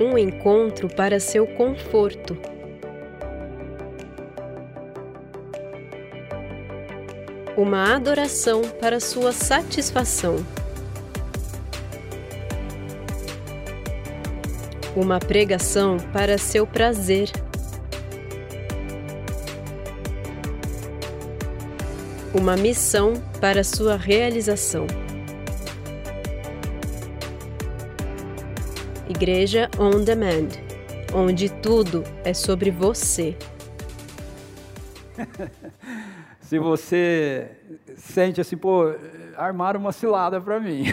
[0.00, 2.38] Um encontro para seu conforto.
[7.56, 10.36] Uma adoração para sua satisfação.
[14.94, 17.28] Uma pregação para seu prazer.
[22.32, 24.86] Uma missão para sua realização.
[29.20, 30.50] Igreja On Demand,
[31.12, 33.36] onde tudo é sobre você.
[36.38, 37.50] Se você
[37.96, 38.94] sente assim, pô,
[39.36, 40.84] armaram uma cilada para mim.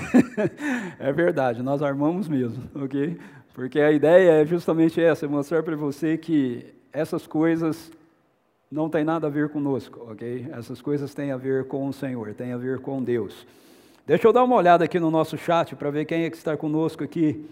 [0.97, 3.15] é verdade, nós armamos mesmo, ok?
[3.53, 7.91] Porque a ideia é justamente essa, mostrar para você que essas coisas
[8.71, 10.47] não têm nada a ver conosco, ok?
[10.51, 13.45] Essas coisas têm a ver com o Senhor, têm a ver com Deus.
[14.07, 16.57] Deixa eu dar uma olhada aqui no nosso chat para ver quem é que está
[16.57, 17.47] conosco aqui.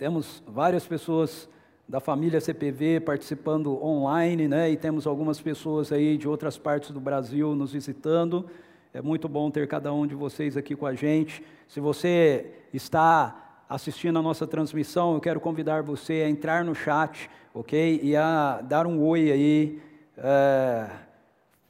[0.00, 1.46] Temos várias pessoas
[1.86, 4.70] da família CPV participando online, né?
[4.70, 8.48] E temos algumas pessoas aí de outras partes do Brasil nos visitando.
[8.94, 11.44] É muito bom ter cada um de vocês aqui com a gente.
[11.68, 17.28] Se você está assistindo a nossa transmissão, eu quero convidar você a entrar no chat,
[17.52, 18.00] ok?
[18.02, 19.82] E a dar um oi aí.
[20.16, 20.88] É,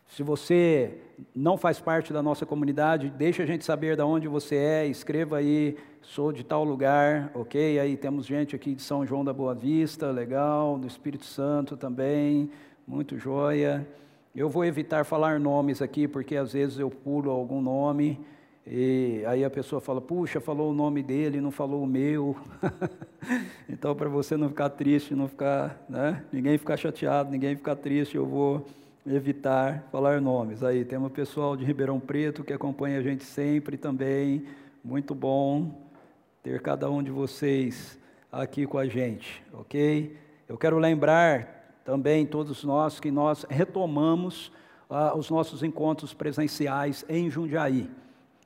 [0.06, 0.98] se você
[1.34, 5.38] não faz parte da nossa comunidade, deixa a gente saber de onde você é, escreva
[5.38, 5.76] aí
[6.10, 7.78] sou de tal lugar, ok?
[7.78, 12.50] Aí temos gente aqui de São João da Boa Vista, legal, do Espírito Santo também,
[12.84, 13.86] muito joia.
[14.34, 18.18] Eu vou evitar falar nomes aqui, porque às vezes eu pulo algum nome,
[18.66, 22.36] e aí a pessoa fala, puxa, falou o nome dele, não falou o meu.
[23.70, 26.24] então, para você não ficar triste, não ficar, né?
[26.32, 28.66] ninguém ficar chateado, ninguém ficar triste, eu vou
[29.06, 30.64] evitar falar nomes.
[30.64, 34.42] Aí temos o pessoal de Ribeirão Preto que acompanha a gente sempre também,
[34.82, 35.88] muito bom
[36.42, 37.98] ter cada um de vocês
[38.32, 40.16] aqui com a gente, ok?
[40.48, 44.50] Eu quero lembrar também todos nós que nós retomamos
[44.88, 47.90] ah, os nossos encontros presenciais em Jundiaí.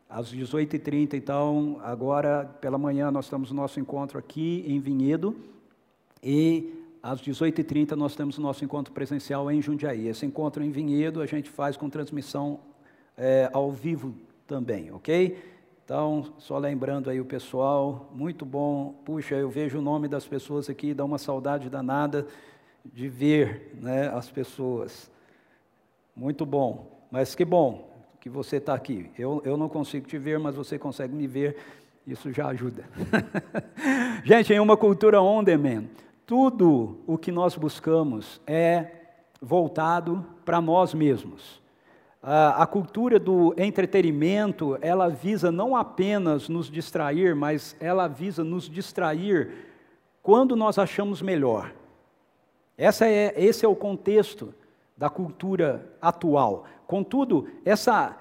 [0.09, 5.37] Às 18h30, então, agora pela manhã nós temos o nosso encontro aqui em Vinhedo
[6.23, 10.09] e às 18h30 nós temos o nosso encontro presencial em Jundiaí.
[10.09, 12.59] Esse encontro em Vinhedo a gente faz com transmissão
[13.17, 14.15] é, ao vivo
[14.47, 15.54] também, ok?
[15.85, 18.95] Então, só lembrando aí o pessoal, muito bom.
[19.05, 22.27] Puxa, eu vejo o nome das pessoas aqui, dá uma saudade danada
[22.83, 25.11] de ver né, as pessoas.
[26.17, 27.07] Muito bom.
[27.11, 29.11] Mas que bom que você está aqui.
[29.19, 31.59] Eu, eu não consigo te ver, mas você consegue me ver.
[32.07, 32.85] Isso já ajuda.
[34.25, 35.85] Gente, em uma cultura on demand,
[36.25, 38.91] tudo o que nós buscamos é
[39.39, 41.63] voltado para nós mesmos.
[42.27, 49.51] A, cultura do entretenimento, ela visa não apenas nos distrair, mas ela visa nos distrair
[50.23, 51.71] quando nós achamos melhor.
[52.79, 54.55] Essa é, esse é o contexto
[54.97, 56.65] da cultura atual.
[56.87, 58.17] Contudo, essa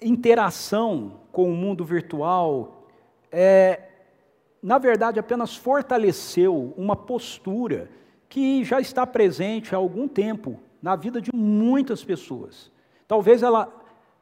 [0.00, 2.86] interação com o mundo virtual,
[3.32, 3.88] é,
[4.62, 7.90] na verdade, apenas fortaleceu uma postura
[8.28, 12.71] que já está presente há algum tempo na vida de muitas pessoas.
[13.12, 13.70] Talvez ela,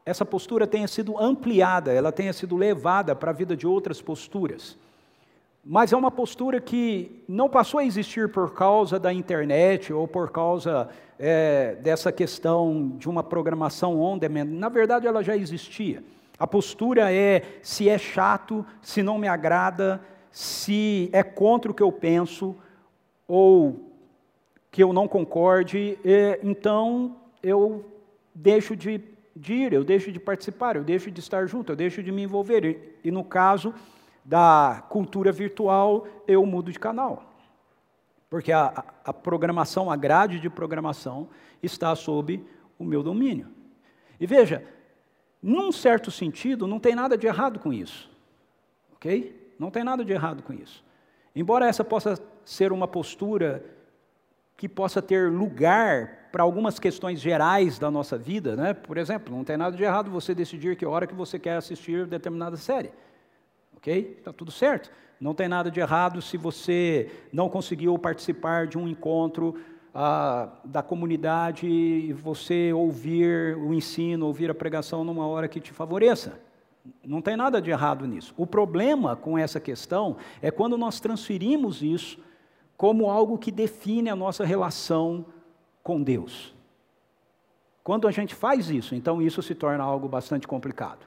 [0.05, 4.77] essa postura tenha sido ampliada, ela tenha sido levada para a vida de outras posturas.
[5.65, 10.33] Mas é uma postura que não passou a existir por causa da internet ou por
[10.33, 10.89] causa
[11.21, 14.47] é, dessa questão de uma programação on demand.
[14.47, 16.03] Na verdade, ela já existia.
[16.37, 20.01] A postura é se é chato, se não me agrada,
[20.33, 22.57] se é contra o que eu penso
[23.29, 23.89] ou
[24.69, 25.97] que eu não concorde,
[26.43, 27.85] então eu
[28.35, 29.01] deixo de,
[29.35, 32.23] de ir, eu deixo de participar, eu deixo de estar junto, eu deixo de me
[32.23, 32.65] envolver.
[32.65, 33.75] E, e no caso
[34.25, 37.35] da cultura virtual, eu mudo de canal.
[38.29, 41.29] Porque a, a programação, a grade de programação,
[41.63, 42.45] está sob
[42.79, 43.49] o meu domínio.
[44.21, 44.65] E veja,
[45.43, 48.11] num certo sentido, não tem nada de errado com isso.
[48.95, 49.55] Ok?
[49.59, 50.85] Não tem nada de errado com isso.
[51.35, 53.65] Embora essa possa ser uma postura
[54.61, 58.75] que possa ter lugar para algumas questões gerais da nossa vida, né?
[58.75, 62.05] Por exemplo, não tem nada de errado você decidir que hora que você quer assistir
[62.05, 62.91] determinada série,
[63.75, 64.17] ok?
[64.19, 64.91] Está tudo certo.
[65.19, 69.57] Não tem nada de errado se você não conseguiu participar de um encontro
[69.95, 75.73] ah, da comunidade e você ouvir o ensino, ouvir a pregação numa hora que te
[75.73, 76.39] favoreça.
[77.03, 78.35] Não tem nada de errado nisso.
[78.37, 82.19] O problema com essa questão é quando nós transferimos isso
[82.81, 85.27] como algo que define a nossa relação
[85.83, 86.55] com Deus.
[87.85, 91.07] Quando a gente faz isso, então isso se torna algo bastante complicado.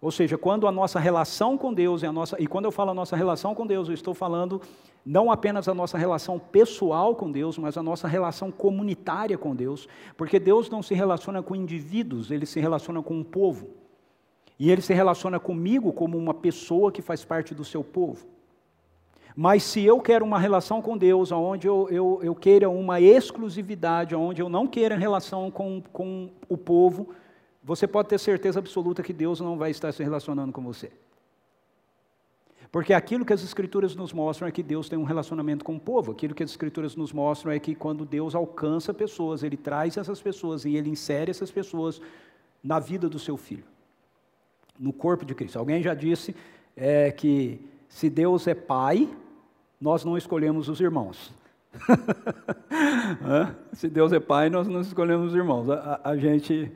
[0.00, 2.90] Ou seja, quando a nossa relação com Deus e a nossa e quando eu falo
[2.90, 4.60] a nossa relação com Deus, eu estou falando
[5.06, 9.86] não apenas a nossa relação pessoal com Deus, mas a nossa relação comunitária com Deus,
[10.16, 13.68] porque Deus não se relaciona com indivíduos, ele se relaciona com um povo.
[14.58, 18.34] E ele se relaciona comigo como uma pessoa que faz parte do seu povo.
[19.36, 24.14] Mas se eu quero uma relação com Deus, onde eu, eu, eu queira uma exclusividade,
[24.14, 27.08] onde eu não queira relação com, com o povo,
[27.62, 30.92] você pode ter certeza absoluta que Deus não vai estar se relacionando com você.
[32.70, 35.80] Porque aquilo que as Escrituras nos mostram é que Deus tem um relacionamento com o
[35.80, 36.12] povo.
[36.12, 40.20] Aquilo que as Escrituras nos mostram é que quando Deus alcança pessoas, Ele traz essas
[40.20, 42.00] pessoas e Ele insere essas pessoas
[42.62, 43.64] na vida do seu filho,
[44.78, 45.58] no corpo de Cristo.
[45.58, 46.34] Alguém já disse
[46.76, 49.08] é, que se Deus é Pai,
[49.84, 51.30] nós não escolhemos os irmãos.
[53.74, 55.68] se Deus é Pai, nós não escolhemos os irmãos.
[55.68, 56.72] a, a, a gente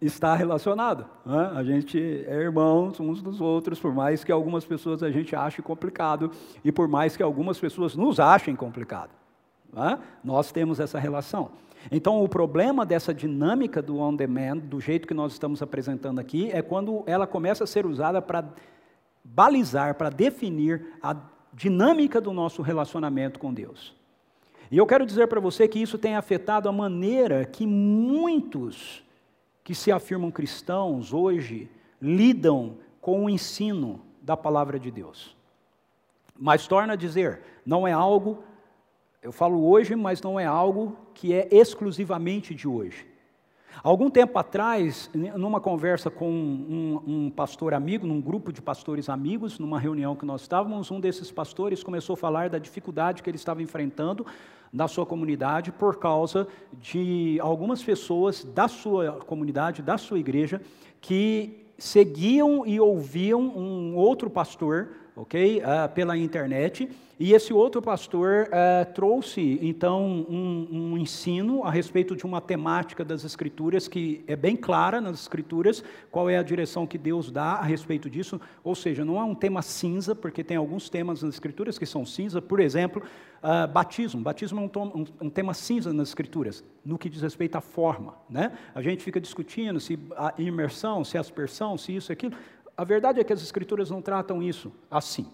[0.00, 1.04] está relacionado.
[1.26, 1.52] Né?
[1.54, 5.60] A gente é irmãos uns dos outros, por mais que algumas pessoas a gente ache
[5.60, 6.30] complicado
[6.64, 9.10] e por mais que algumas pessoas nos achem complicado.
[9.70, 9.98] Né?
[10.24, 11.50] Nós temos essa relação.
[11.92, 16.62] Então, o problema dessa dinâmica do on-demand, do jeito que nós estamos apresentando aqui, é
[16.62, 18.46] quando ela começa a ser usada para
[19.22, 21.14] balizar, para definir a
[21.52, 23.94] dinâmica do nosso relacionamento com Deus.
[24.70, 29.02] E eu quero dizer para você que isso tem afetado a maneira que muitos
[29.64, 31.68] que se afirmam cristãos hoje
[32.00, 35.36] lidam com o ensino da palavra de Deus.
[36.38, 38.42] Mas torna a dizer, não é algo,
[39.20, 43.09] eu falo hoje, mas não é algo que é exclusivamente de hoje.
[43.82, 49.58] Algum tempo atrás, numa conversa com um, um, pastor amigo, num grupo de pastores amigos,
[49.58, 53.36] numa reunião que nós estávamos, um desses pastores começou a falar da dificuldade que ele
[53.36, 54.26] estava enfrentando
[54.72, 60.60] na sua comunidade por causa de algumas pessoas da sua comunidade, da sua igreja,
[61.00, 64.90] que seguiam e ouviam um outro pastor,
[65.20, 66.88] ok, uh, pela internet
[67.22, 73.04] e esse outro pastor uh, trouxe, então, um, um, ensino a respeito de uma temática
[73.04, 77.56] das Escrituras que é bem clara nas Escrituras, qual é a direção que Deus dá
[77.56, 78.40] a respeito disso.
[78.64, 82.06] Ou seja, não é um tema cinza, porque tem alguns temas nas Escrituras que são
[82.06, 82.40] cinza.
[82.40, 83.02] Por exemplo,
[83.42, 84.22] uh, batismo.
[84.22, 84.86] Batismo é um, tom,
[85.20, 88.14] um, um, tema cinza nas Escrituras, no que diz respeito à forma.
[88.30, 88.50] Né?
[88.74, 92.32] A gente fica discutindo se a imersão, se a aspersão, se isso aquilo.
[92.80, 95.26] A verdade é que as Escrituras não tratam isso assim.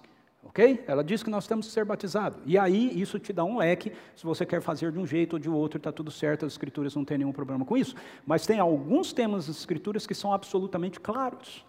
[0.42, 0.82] Ok?
[0.84, 2.40] Ela diz que nós temos que ser batizados.
[2.44, 5.38] E aí isso te dá um leque, se você quer fazer de um jeito ou
[5.38, 7.94] de outro, está tudo certo, as escrituras não tem nenhum problema com isso.
[8.26, 11.64] Mas tem alguns temas das escrituras que são absolutamente claros.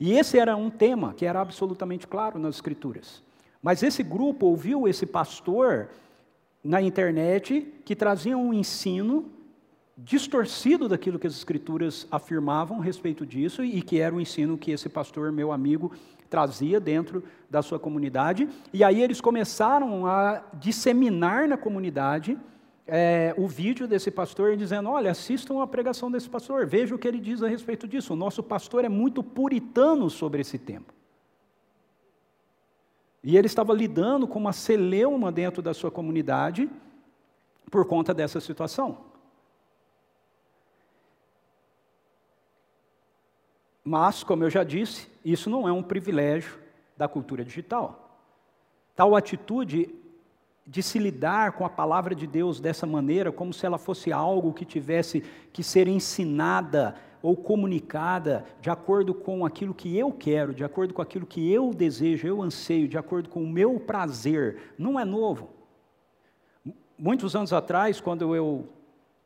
[0.00, 3.22] E esse era um tema que era absolutamente claro nas escrituras.
[3.62, 5.90] Mas esse grupo ouviu esse pastor
[6.64, 9.30] na internet que trazia um ensino
[10.04, 14.70] distorcido daquilo que as escrituras afirmavam a respeito disso e que era o ensino que
[14.70, 15.92] esse pastor, meu amigo,
[16.28, 18.48] trazia dentro da sua comunidade.
[18.72, 22.38] E aí eles começaram a disseminar na comunidade
[22.86, 27.06] é, o vídeo desse pastor dizendo: olha, assistam a pregação desse pastor, veja o que
[27.06, 28.12] ele diz a respeito disso.
[28.12, 30.92] O nosso pastor é muito puritano sobre esse tempo.
[33.22, 36.70] E ele estava lidando com uma celeuma dentro da sua comunidade
[37.70, 39.09] por conta dessa situação.
[43.84, 46.58] Mas, como eu já disse, isso não é um privilégio
[46.96, 48.18] da cultura digital.
[48.94, 49.94] Tal atitude
[50.66, 54.52] de se lidar com a palavra de Deus dessa maneira, como se ela fosse algo
[54.52, 60.62] que tivesse que ser ensinada ou comunicada de acordo com aquilo que eu quero, de
[60.62, 64.98] acordo com aquilo que eu desejo, eu anseio, de acordo com o meu prazer, não
[64.98, 65.50] é novo.
[66.98, 68.68] Muitos anos atrás, quando eu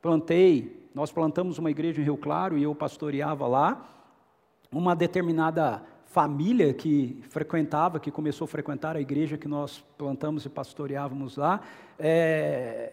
[0.00, 3.93] plantei, nós plantamos uma igreja em Rio Claro e eu pastoreava lá,
[4.78, 10.48] uma determinada família que frequentava, que começou a frequentar a igreja que nós plantamos e
[10.48, 11.60] pastoreávamos lá,
[11.98, 12.92] é,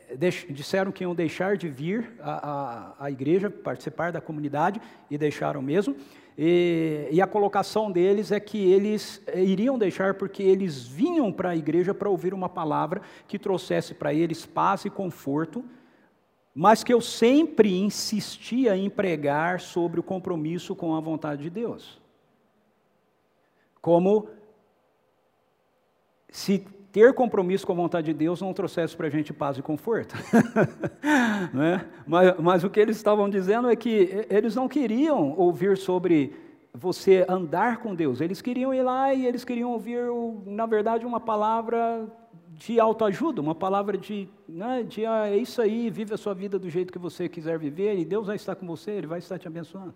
[0.49, 5.95] disseram que iam deixar de vir à, igreja, participar da comunidade, e deixaram mesmo.
[6.35, 11.49] E, e, a colocação deles é que eles é, iriam deixar porque eles vinham para
[11.49, 15.63] a igreja para ouvir uma palavra que trouxesse para eles paz e conforto,
[16.53, 22.01] mas que eu sempre insistia em pregar sobre o compromisso com a vontade de Deus.
[23.81, 24.27] Como
[26.29, 26.59] se
[26.91, 30.13] ter compromisso com a vontade de Deus não trouxesse para a gente paz e conforto.
[31.53, 31.85] né?
[32.05, 36.33] mas, mas o que eles estavam dizendo é que eles não queriam ouvir sobre
[36.73, 39.99] você andar com Deus, eles queriam ir lá e eles queriam ouvir,
[40.45, 42.07] na verdade, uma palavra
[42.57, 46.59] de autoajuda, uma palavra de, né, de ah, é isso aí, vive a sua vida
[46.59, 49.39] do jeito que você quiser viver, e Deus vai estar com você, Ele vai estar
[49.39, 49.95] te abençoando.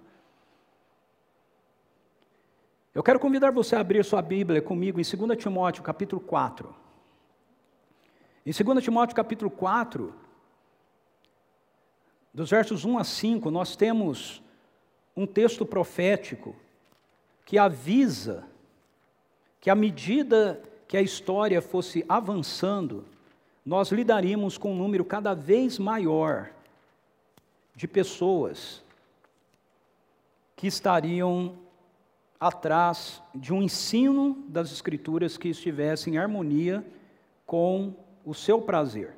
[2.94, 6.74] Eu quero convidar você a abrir sua Bíblia comigo em 2 Timóteo, capítulo 4.
[8.46, 10.16] Em 2 Timóteo, capítulo 4,
[12.34, 14.42] dos versos 1 a 5, nós temos
[15.16, 16.56] um texto profético
[17.46, 18.46] que avisa
[19.60, 23.06] que à medida que a história fosse avançando,
[23.66, 26.52] nós lidaríamos com um número cada vez maior
[27.76, 28.84] de pessoas
[30.56, 31.58] que estariam
[32.40, 36.86] atrás de um ensino das Escrituras que estivesse em harmonia
[37.46, 39.16] com o seu prazer.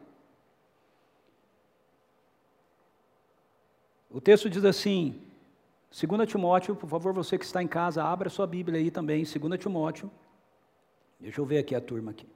[4.10, 5.22] O texto diz assim,
[5.92, 9.60] 2 Timóteo, por favor, você que está em casa, abra sua Bíblia aí também, 2
[9.60, 10.10] Timóteo.
[11.20, 12.28] Deixa eu ver aqui a turma aqui.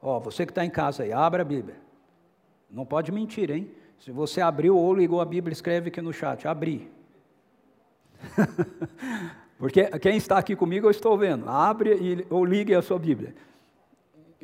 [0.00, 1.76] Ó, você que está em casa aí, abra a Bíblia.
[2.70, 3.70] Não pode mentir, hein?
[3.98, 6.90] Se você abriu ou ligou a Bíblia, escreve aqui no chat, abri.
[9.58, 11.48] Porque quem está aqui comigo eu estou vendo.
[11.48, 13.34] Abre e, ou ligue a sua Bíblia.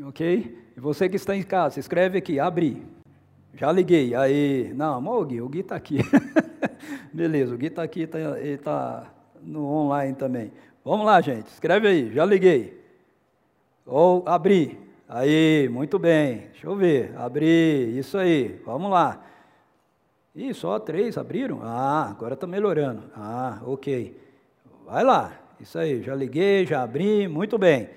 [0.04, 0.58] Ok?
[0.74, 2.82] E você que está em casa, escreve aqui, abri.
[3.54, 4.14] Já liguei.
[4.14, 5.98] Aí, não, o Gui, o Gui está aqui.
[7.12, 10.50] Beleza, o Gui está aqui, tá, ele está no online também.
[10.82, 12.81] Vamos lá, gente, escreve aí, já liguei.
[13.86, 14.78] Ou abri.
[15.08, 16.48] Aí, muito bem.
[16.52, 17.14] Deixa eu ver.
[17.16, 18.60] Abri, isso aí.
[18.64, 19.24] Vamos lá.
[20.34, 21.60] Ih, só três abriram?
[21.62, 23.04] Ah, agora está melhorando.
[23.14, 24.18] Ah, ok.
[24.86, 25.32] Vai lá.
[25.60, 27.90] Isso aí, já liguei, já abri, muito bem.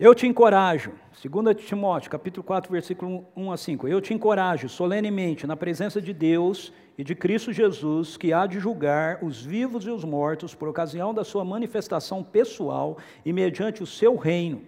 [0.00, 3.88] Eu te encorajo, 2 Timóteo, capítulo 4, versículo 1 a 5.
[3.88, 8.60] Eu te encorajo solenemente na presença de Deus e de Cristo Jesus, que há de
[8.60, 13.86] julgar os vivos e os mortos por ocasião da sua manifestação pessoal e mediante o
[13.86, 14.62] seu reino.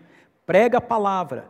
[0.45, 1.49] Prega a palavra,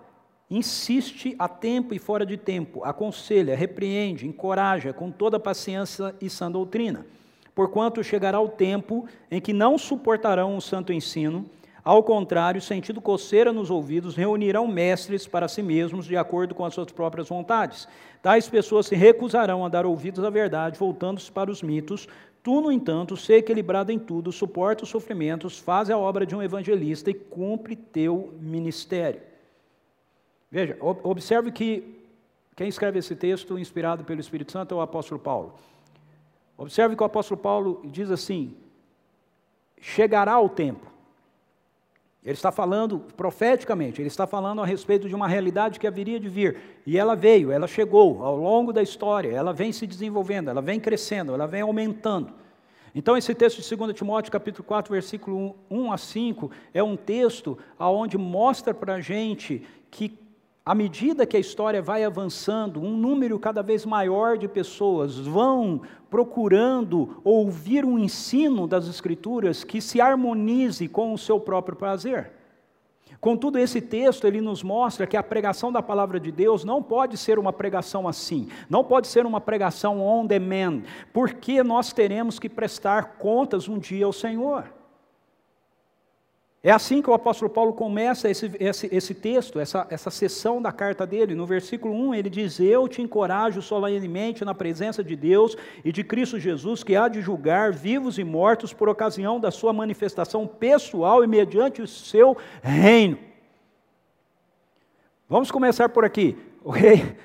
[0.51, 6.51] insiste a tempo e fora de tempo, aconselha, repreende, encoraja com toda paciência e sã
[6.53, 7.07] doutrina.
[7.55, 11.49] Porquanto chegará o tempo em que não suportarão o santo ensino,
[11.91, 16.73] ao contrário, sentindo coceira nos ouvidos, reunirão mestres para si mesmos, de acordo com as
[16.73, 17.89] suas próprias vontades.
[18.23, 22.07] Tais pessoas se recusarão a dar ouvidos à verdade, voltando-se para os mitos.
[22.45, 26.41] Tu, no entanto, ser equilibrado em tudo, suporta os sofrimentos, faz a obra de um
[26.41, 29.23] evangelista e cumpre teu ministério.
[30.49, 32.05] Veja, observe que
[32.55, 35.55] quem escreve esse texto, inspirado pelo Espírito Santo, é o apóstolo Paulo.
[36.57, 38.55] Observe que o apóstolo Paulo diz assim:
[39.81, 40.90] chegará o tempo
[42.23, 46.29] ele está falando profeticamente, ele está falando a respeito de uma realidade que haveria de
[46.29, 46.59] vir.
[46.87, 50.79] E ela veio, ela chegou ao longo da história, ela vem se desenvolvendo, ela vem
[50.79, 52.33] crescendo, ela vem aumentando.
[52.95, 57.57] Então, esse texto de 2 Timóteo, capítulo 4, versículo 1 a 5, é um texto
[57.79, 60.19] onde mostra para a gente que
[60.71, 65.83] à medida que a história vai avançando, um número cada vez maior de pessoas vão
[66.09, 72.31] procurando ouvir um ensino das Escrituras que se harmonize com o seu próprio prazer.
[73.21, 77.17] Contudo, esse texto ele nos mostra que a pregação da palavra de Deus não pode
[77.17, 82.49] ser uma pregação assim, não pode ser uma pregação on demand, porque nós teremos que
[82.49, 84.80] prestar contas um dia ao Senhor.
[86.63, 90.71] É assim que o apóstolo Paulo começa esse, esse, esse texto, essa, essa sessão da
[90.71, 91.35] carta dele.
[91.35, 96.05] No versículo 1, ele diz: Eu te encorajo solenemente na presença de Deus e de
[96.05, 101.25] Cristo Jesus, que há de julgar vivos e mortos por ocasião da sua manifestação pessoal
[101.25, 103.19] e mediante o seu reino.
[105.27, 106.37] Vamos começar por aqui.
[106.63, 107.17] Ok?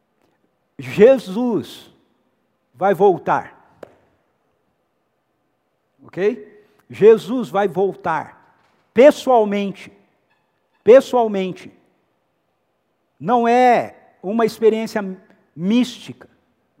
[0.80, 1.92] Jesus
[2.72, 3.78] vai voltar.
[6.02, 6.49] Ok?
[6.90, 8.58] Jesus vai voltar
[8.92, 9.92] pessoalmente.
[10.82, 11.72] Pessoalmente.
[13.18, 15.04] Não é uma experiência
[15.54, 16.28] mística,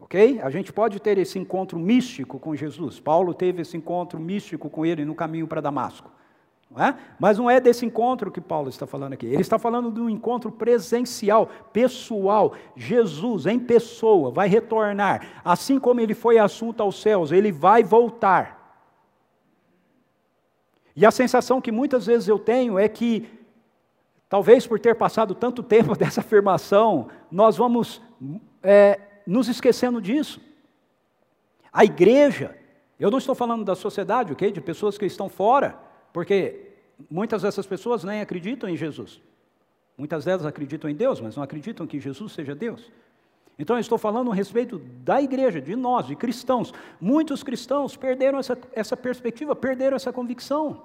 [0.00, 0.40] ok?
[0.42, 2.98] A gente pode ter esse encontro místico com Jesus.
[2.98, 6.10] Paulo teve esse encontro místico com ele no caminho para Damasco.
[6.70, 6.96] Não é?
[7.18, 9.26] Mas não é desse encontro que Paulo está falando aqui.
[9.26, 12.54] Ele está falando de um encontro presencial, pessoal.
[12.76, 15.42] Jesus, em pessoa, vai retornar.
[15.44, 18.59] Assim como ele foi assunto aos céus, ele vai voltar.
[20.94, 23.28] E a sensação que muitas vezes eu tenho é que,
[24.28, 28.02] talvez por ter passado tanto tempo dessa afirmação, nós vamos
[28.62, 30.40] é, nos esquecendo disso.
[31.72, 32.56] A igreja,
[32.98, 34.50] eu não estou falando da sociedade, ok?
[34.50, 35.78] De pessoas que estão fora,
[36.12, 36.68] porque
[37.10, 39.20] muitas dessas pessoas nem acreditam em Jesus.
[39.96, 42.90] Muitas delas acreditam em Deus, mas não acreditam que Jesus seja Deus.
[43.60, 46.72] Então eu estou falando a respeito da igreja, de nós, de cristãos.
[46.98, 50.84] Muitos cristãos perderam essa, essa perspectiva, perderam essa convicção.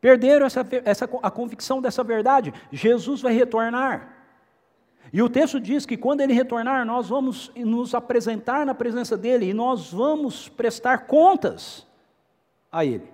[0.00, 2.54] Perderam essa, essa, a convicção dessa verdade.
[2.72, 4.16] Jesus vai retornar.
[5.12, 9.50] E o texto diz que quando ele retornar, nós vamos nos apresentar na presença dele
[9.50, 11.86] e nós vamos prestar contas
[12.70, 13.12] a ele.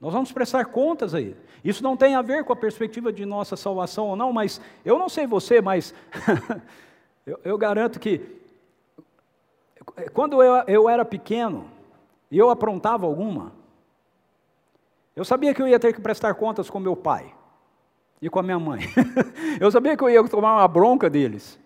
[0.00, 1.36] Nós vamos prestar contas a ele.
[1.64, 4.98] Isso não tem a ver com a perspectiva de nossa salvação ou não, mas eu
[4.98, 5.94] não sei você, mas
[7.26, 8.20] eu, eu, garanto que
[10.12, 11.70] quando eu, eu era pequeno
[12.30, 13.52] e eu aprontava alguma,
[15.14, 17.34] eu sabia que eu ia ter que prestar contas com meu pai
[18.20, 18.82] e com a minha mãe.
[19.58, 21.58] eu sabia que eu ia tomar uma bronca deles.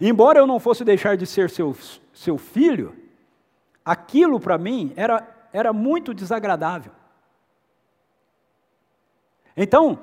[0.00, 1.76] embora eu não fosse deixar de ser seu,
[2.12, 2.96] seu filho,
[3.84, 6.97] aquilo para mim era, era muito desagradável.
[9.60, 9.98] Então,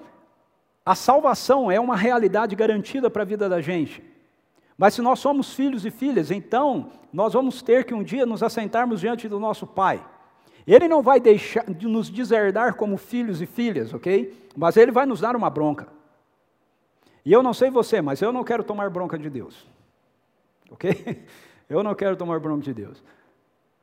[0.86, 4.04] a salvação é uma realidade garantida para a vida da gente.
[4.78, 8.44] Mas se nós somos filhos e filhas, então nós vamos ter que um dia nos
[8.44, 10.06] assentarmos diante do nosso Pai.
[10.68, 14.50] Ele não vai deixar de nos deserdar como filhos e filhas, ok?
[14.58, 15.88] Mas ele vai nos dar uma bronca.
[17.24, 19.66] E eu não sei você, mas eu não quero tomar bronca de Deus.
[20.70, 21.24] Ok?
[21.68, 23.04] Eu não quero tomar bronca de Deus.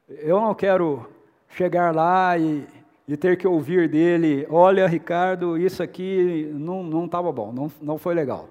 [0.08, 1.10] Eu não quero
[1.48, 2.64] chegar lá e,
[3.06, 8.14] e ter que ouvir dele: olha, Ricardo, isso aqui não estava bom, não, não foi
[8.14, 8.48] legal.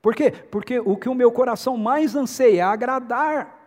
[0.00, 0.30] Por quê?
[0.30, 3.58] Porque o que o meu coração mais anseia é agradar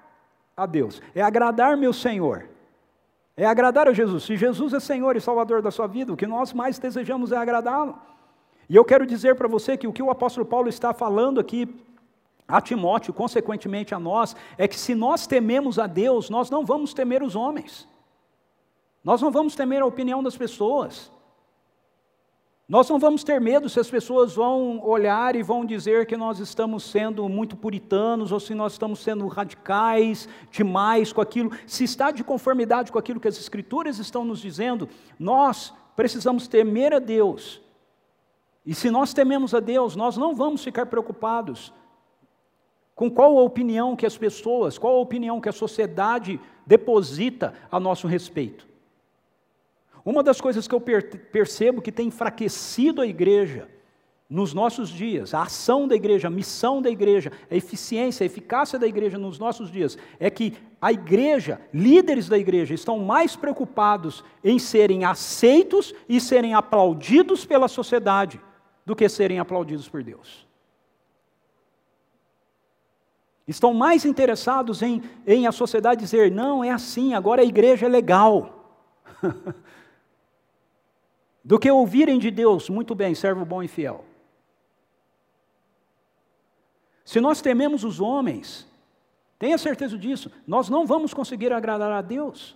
[0.56, 2.46] a Deus, é agradar meu Senhor.
[3.36, 4.24] É agradar a Jesus.
[4.24, 7.38] Se Jesus é Senhor e Salvador da sua vida, o que nós mais desejamos é
[7.38, 7.96] agradá-lo.
[8.68, 11.70] E eu quero dizer para você que o que o apóstolo Paulo está falando aqui
[12.48, 16.96] a Timóteo, consequentemente a nós, é que se nós tememos a Deus, nós não vamos
[16.96, 17.88] temer os homens.
[19.04, 21.12] Nós não vamos temer a opinião das pessoas.
[22.68, 26.40] Nós não vamos ter medo se as pessoas vão olhar e vão dizer que nós
[26.40, 31.52] estamos sendo muito puritanos ou se nós estamos sendo radicais demais com aquilo.
[31.66, 36.94] Se está de conformidade com aquilo que as Escrituras estão nos dizendo, nós precisamos temer
[36.94, 37.62] a Deus.
[38.66, 41.74] E se nós tememos a Deus, nós não vamos ficar preocupados
[42.94, 47.80] com qual a opinião que as pessoas, qual a opinião que a sociedade deposita a
[47.80, 48.67] nosso respeito.
[50.08, 53.68] Uma das coisas que eu percebo que tem enfraquecido a igreja
[54.30, 58.80] nos nossos dias, a ação da igreja, a missão da igreja, a eficiência, a eficácia
[58.80, 64.24] da igreja nos nossos dias, é que a igreja, líderes da igreja, estão mais preocupados
[64.42, 68.40] em serem aceitos e serem aplaudidos pela sociedade
[68.86, 70.48] do que serem aplaudidos por Deus.
[73.46, 77.90] Estão mais interessados em, em a sociedade dizer: não, é assim, agora a igreja é
[77.90, 78.54] legal.
[81.48, 84.04] do que ouvirem de Deus, muito bem, servo bom e fiel.
[87.06, 88.68] Se nós tememos os homens,
[89.40, 92.54] tenha certeza disso, nós não vamos conseguir agradar a Deus.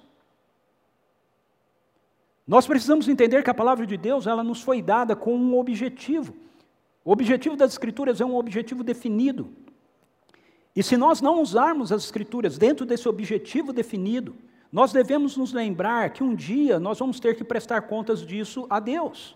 [2.46, 6.36] Nós precisamos entender que a palavra de Deus, ela nos foi dada com um objetivo.
[7.06, 9.54] O objetivo das Escrituras é um objetivo definido.
[10.76, 14.36] E se nós não usarmos as Escrituras dentro desse objetivo definido,
[14.72, 18.80] nós devemos nos lembrar que um dia nós vamos ter que prestar contas disso a
[18.80, 19.36] Deus.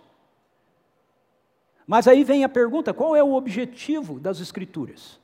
[1.86, 5.20] Mas aí vem a pergunta: qual é o objetivo das Escrituras?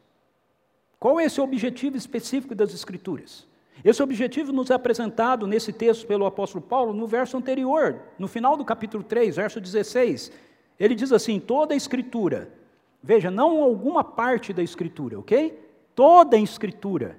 [0.99, 3.47] Qual é esse objetivo específico das Escrituras?
[3.83, 8.55] Esse objetivo nos é apresentado nesse texto pelo apóstolo Paulo no verso anterior, no final
[8.55, 10.31] do capítulo 3, verso 16.
[10.77, 12.51] Ele diz assim: toda a Escritura,
[13.01, 15.57] veja, não alguma parte da Escritura, ok?
[15.95, 17.17] Toda a Escritura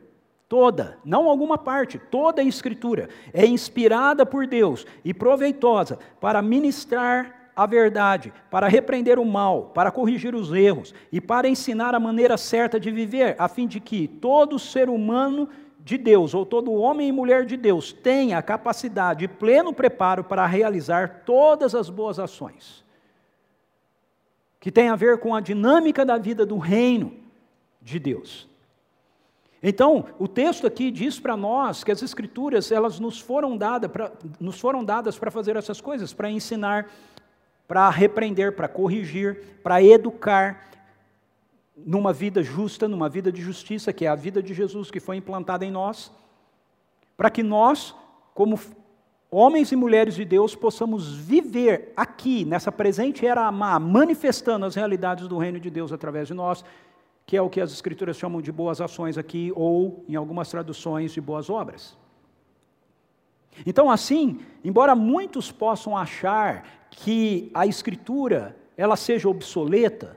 [0.53, 7.51] toda, não alguma parte, toda a Escritura é inspirada por Deus e proveitosa para ministrar
[7.57, 12.37] a verdade, para repreender o mal, para corrigir os erros e para ensinar a maneira
[12.37, 15.49] certa de viver, a fim de que todo ser humano
[15.81, 20.23] de Deus, ou todo homem e mulher de Deus, tenha a capacidade e pleno preparo
[20.23, 22.85] para realizar todas as boas ações,
[24.61, 27.17] que tem a ver com a dinâmica da vida do reino
[27.81, 28.52] de Deus.
[29.63, 34.11] Então, o texto aqui diz para nós que as escrituras, elas nos foram, dada pra,
[34.41, 36.91] nos foram dadas para fazer essas coisas, para ensinar,
[37.69, 40.69] para repreender, para corrigir, para educar
[41.77, 45.17] numa vida justa, numa vida de justiça, que é a vida de Jesus que foi
[45.17, 46.11] implantada em nós,
[47.17, 47.95] para que nós,
[48.35, 48.59] como
[49.31, 55.29] homens e mulheres de Deus, possamos viver aqui, nessa presente era má, manifestando as realidades
[55.29, 56.65] do reino de Deus através de nós
[57.33, 61.13] que é o que as Escrituras chamam de boas ações aqui, ou, em algumas traduções,
[61.13, 61.97] de boas obras.
[63.65, 70.15] Então, assim, embora muitos possam achar que a Escritura ela seja obsoleta,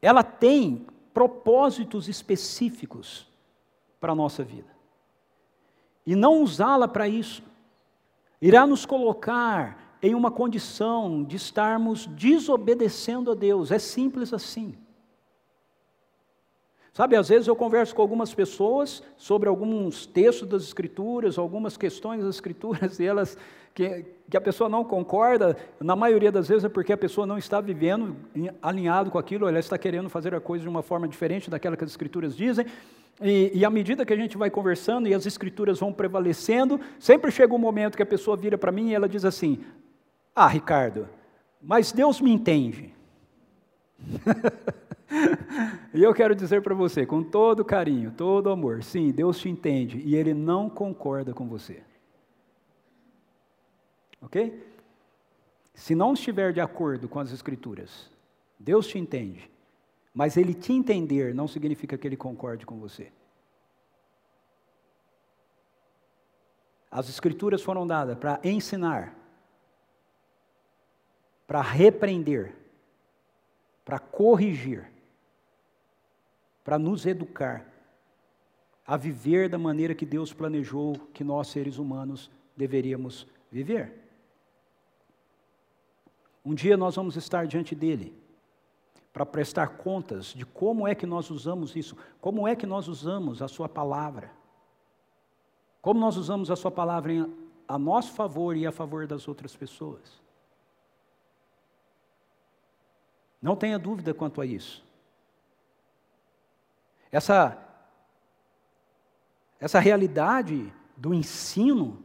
[0.00, 3.28] ela tem propósitos específicos
[4.00, 4.74] para a nossa vida.
[6.06, 7.42] E não usá-la para isso
[8.40, 13.70] irá nos colocar em uma condição de estarmos desobedecendo a Deus.
[13.70, 14.74] É simples assim.
[16.92, 22.22] Sabe, às vezes eu converso com algumas pessoas sobre alguns textos das Escrituras, algumas questões
[22.22, 23.38] das Escrituras, e elas,
[23.72, 27.38] que, que a pessoa não concorda, na maioria das vezes é porque a pessoa não
[27.38, 28.16] está vivendo
[28.60, 31.84] alinhado com aquilo, ela está querendo fazer a coisa de uma forma diferente daquela que
[31.84, 32.66] as Escrituras dizem,
[33.22, 37.30] e, e à medida que a gente vai conversando e as Escrituras vão prevalecendo, sempre
[37.30, 39.60] chega um momento que a pessoa vira para mim e ela diz assim:
[40.34, 41.08] Ah, Ricardo,
[41.60, 42.94] mas Deus me entende.
[45.92, 49.98] e eu quero dizer para você, com todo carinho, todo amor, sim, Deus te entende
[49.98, 51.82] e Ele não concorda com você.
[54.22, 54.66] Ok?
[55.74, 58.10] Se não estiver de acordo com as Escrituras,
[58.58, 59.50] Deus te entende,
[60.14, 63.10] mas Ele te entender não significa que Ele concorde com você.
[66.90, 69.14] As Escrituras foram dadas para ensinar,
[71.50, 72.54] para repreender,
[73.84, 74.88] para corrigir
[76.62, 77.66] para nos educar
[78.86, 83.92] a viver da maneira que Deus planejou que nós, seres humanos, deveríamos viver.
[86.44, 88.16] Um dia nós vamos estar diante dele
[89.12, 93.42] para prestar contas de como é que nós usamos isso, como é que nós usamos
[93.42, 94.30] a sua palavra,
[95.82, 97.28] como nós usamos a sua palavra
[97.66, 100.19] a nosso favor e a favor das outras pessoas.
[103.40, 104.84] Não tenha dúvida quanto a isso.
[107.10, 107.58] Essa,
[109.58, 112.02] essa realidade do ensino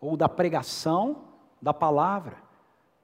[0.00, 1.24] ou da pregação
[1.60, 2.48] da palavra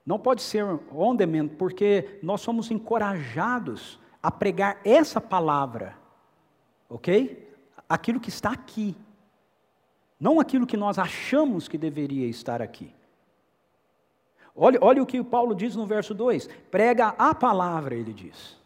[0.05, 5.97] não pode ser on demand, porque nós somos encorajados a pregar essa palavra,
[6.89, 7.51] ok?
[7.89, 8.95] Aquilo que está aqui,
[10.21, 12.95] não aquilo que nós achamos que deveria estar aqui.
[14.55, 18.57] Olha, olha o que Paulo diz no verso 2: prega a palavra, ele diz.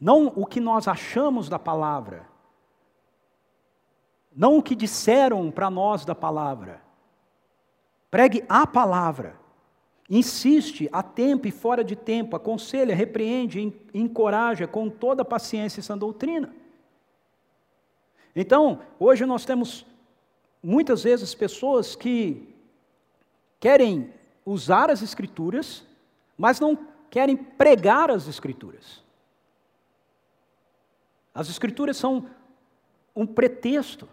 [0.00, 2.28] Não o que nós achamos da palavra.
[4.34, 6.80] Não o que disseram para nós da palavra.
[8.10, 9.36] Pregue a palavra.
[10.08, 15.98] Insiste a tempo e fora de tempo, aconselha, repreende, encoraja com toda paciência e sã
[15.98, 16.54] doutrina.
[18.34, 19.84] Então, hoje nós temos
[20.62, 22.54] muitas vezes pessoas que
[23.60, 24.14] querem
[24.48, 25.84] usar as Escrituras,
[26.36, 26.76] mas não
[27.10, 29.02] querem pregar as Escrituras.
[31.34, 32.28] As Escrituras são
[33.14, 34.08] um pretexto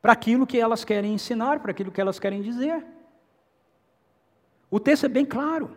[0.00, 2.84] para aquilo que elas querem ensinar, para aquilo que elas querem dizer.
[4.70, 5.76] O texto é bem claro.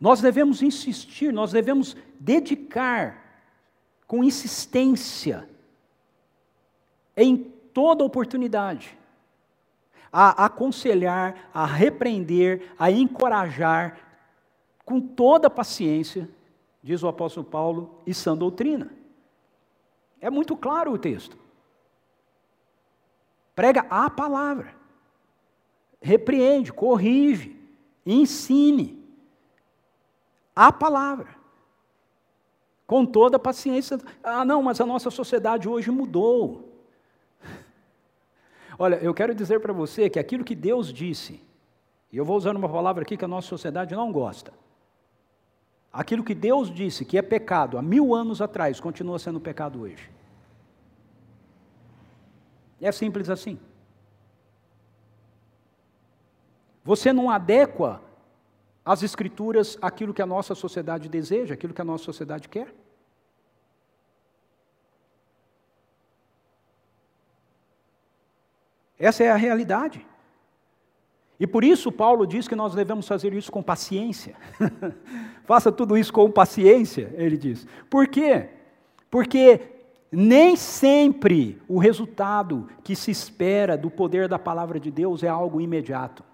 [0.00, 3.24] Nós devemos insistir, nós devemos dedicar
[4.06, 5.48] com insistência,
[7.16, 8.97] em toda oportunidade,
[10.12, 13.98] a aconselhar, a repreender, a encorajar,
[14.84, 16.28] com toda paciência,
[16.82, 18.90] diz o apóstolo Paulo, e sã doutrina.
[20.20, 21.36] É muito claro o texto.
[23.54, 24.74] Prega a palavra,
[26.00, 27.60] repreende, corrige,
[28.06, 29.04] ensine
[30.54, 31.36] a palavra,
[32.86, 33.98] com toda paciência.
[34.22, 36.67] Ah, não, mas a nossa sociedade hoje mudou.
[38.78, 41.42] Olha, eu quero dizer para você que aquilo que Deus disse,
[42.12, 44.52] e eu vou usar uma palavra aqui que a nossa sociedade não gosta,
[45.92, 50.10] Aquilo que Deus disse que é pecado há mil anos atrás continua sendo pecado hoje.
[52.80, 53.58] É simples assim.
[56.84, 58.00] Você não adequa
[58.84, 62.72] as Escrituras àquilo que a nossa sociedade deseja, aquilo que a nossa sociedade quer.
[68.98, 70.04] Essa é a realidade.
[71.40, 74.34] E por isso Paulo diz que nós devemos fazer isso com paciência.
[75.44, 77.66] Faça tudo isso com paciência, ele diz.
[77.88, 78.48] Por quê?
[79.08, 79.60] Porque
[80.10, 85.60] nem sempre o resultado que se espera do poder da palavra de Deus é algo
[85.60, 86.24] imediato.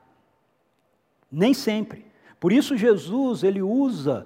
[1.30, 2.06] Nem sempre.
[2.40, 4.24] Por isso Jesus, ele usa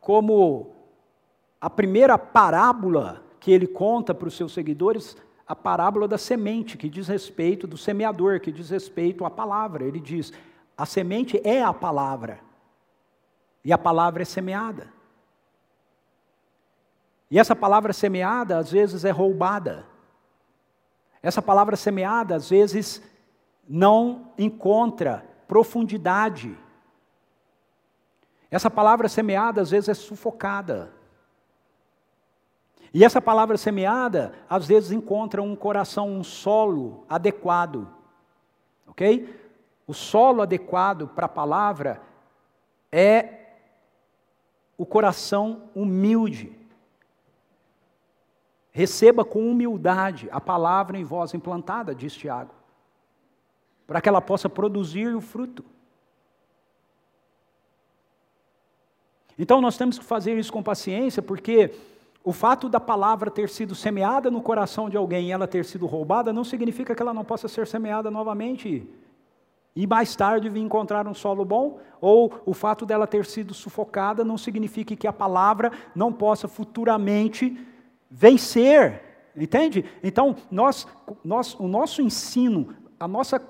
[0.00, 0.74] como
[1.60, 5.16] a primeira parábola que ele conta para os seus seguidores
[5.50, 9.84] a parábola da semente, que diz respeito do semeador, que diz respeito à palavra.
[9.84, 10.32] Ele diz:
[10.78, 12.38] a semente é a palavra,
[13.64, 14.92] e a palavra é semeada.
[17.28, 19.84] E essa palavra semeada, às vezes, é roubada.
[21.20, 23.02] Essa palavra semeada, às vezes,
[23.68, 26.56] não encontra profundidade.
[28.52, 30.92] Essa palavra semeada, às vezes, é sufocada.
[32.92, 37.88] E essa palavra semeada, às vezes, encontra um coração, um solo adequado.
[38.86, 39.38] ok?
[39.86, 42.00] O solo adequado para a palavra
[42.90, 43.40] é
[44.76, 46.56] o coração humilde.
[48.72, 52.54] Receba com humildade a palavra em voz implantada, diz Tiago,
[53.86, 55.64] para que ela possa produzir o fruto.
[59.38, 61.74] Então nós temos que fazer isso com paciência, porque
[62.22, 65.86] o fato da palavra ter sido semeada no coração de alguém e ela ter sido
[65.86, 68.86] roubada não significa que ela não possa ser semeada novamente
[69.74, 74.24] e mais tarde vir encontrar um solo bom, ou o fato dela ter sido sufocada
[74.24, 77.56] não significa que a palavra não possa futuramente
[78.10, 79.00] vencer,
[79.36, 79.84] entende?
[80.02, 80.86] Então, nós,
[81.24, 83.40] nós, o nosso ensino, a nossa,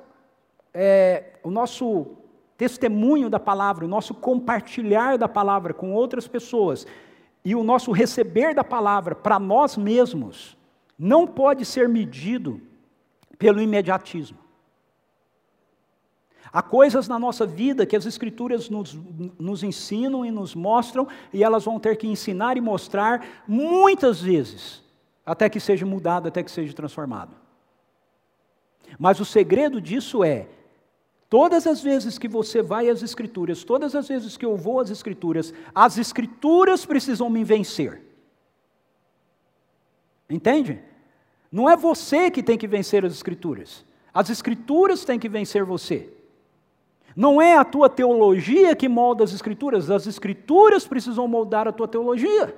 [0.74, 2.18] é, o nosso
[2.56, 6.86] testemunho da palavra, o nosso compartilhar da palavra com outras pessoas
[7.44, 10.56] e o nosso receber da palavra para nós mesmos
[10.98, 12.60] não pode ser medido
[13.38, 14.38] pelo imediatismo.
[16.52, 18.98] Há coisas na nossa vida que as Escrituras nos,
[19.38, 24.82] nos, ensinam e nos mostram, e elas vão ter que ensinar e mostrar muitas vezes,
[25.24, 27.36] até que seja mudado, até que seja transformado.
[28.98, 30.48] Mas o segredo disso é:
[31.30, 34.90] todas as vezes que você vai às Escrituras, todas as vezes que eu vou às
[34.90, 38.02] Escrituras, as Escrituras precisam me vencer.
[40.28, 40.82] Entende?
[41.50, 46.12] Não é você que tem que vencer as Escrituras, as Escrituras têm que vencer você.
[47.14, 51.86] Não é a tua teologia que molda as Escrituras, as Escrituras precisam moldar a tua
[51.86, 52.56] teologia.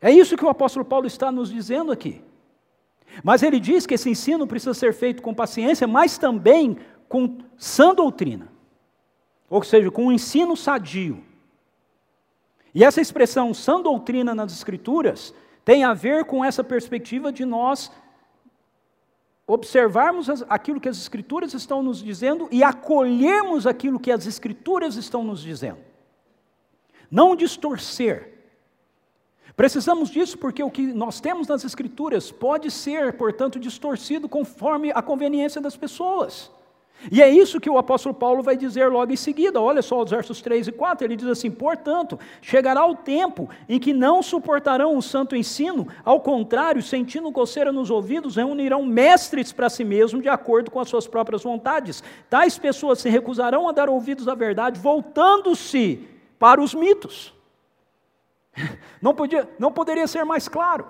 [0.00, 2.20] É isso que o apóstolo Paulo está nos dizendo aqui.
[3.22, 7.94] Mas ele diz que esse ensino precisa ser feito com paciência, mas também com sã
[7.94, 8.48] doutrina.
[9.50, 11.22] Ou seja, com um ensino sadio.
[12.74, 17.92] E essa expressão sã doutrina nas Escrituras tem a ver com essa perspectiva de nós
[19.46, 25.22] observarmos aquilo que as Escrituras estão nos dizendo e acolhermos aquilo que as Escrituras estão
[25.22, 25.78] nos dizendo.
[27.10, 28.31] Não distorcer.
[29.56, 35.02] Precisamos disso porque o que nós temos nas Escrituras pode ser, portanto, distorcido conforme a
[35.02, 36.50] conveniência das pessoas.
[37.10, 39.60] E é isso que o apóstolo Paulo vai dizer logo em seguida.
[39.60, 41.04] Olha só os versos 3 e 4.
[41.04, 46.20] Ele diz assim: Portanto, chegará o tempo em que não suportarão o santo ensino, ao
[46.20, 51.06] contrário, sentindo coceira nos ouvidos, reunirão mestres para si mesmos de acordo com as suas
[51.06, 52.04] próprias vontades.
[52.30, 56.06] Tais pessoas se recusarão a dar ouvidos à verdade, voltando-se
[56.38, 57.34] para os mitos.
[59.00, 60.86] Não, podia, não poderia ser mais claro.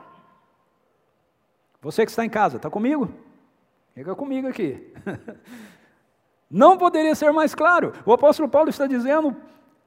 [1.81, 3.13] Você que está em casa, está comigo?
[3.95, 4.93] Fica comigo aqui.
[6.51, 7.93] Não poderia ser mais claro.
[8.05, 9.35] O apóstolo Paulo está dizendo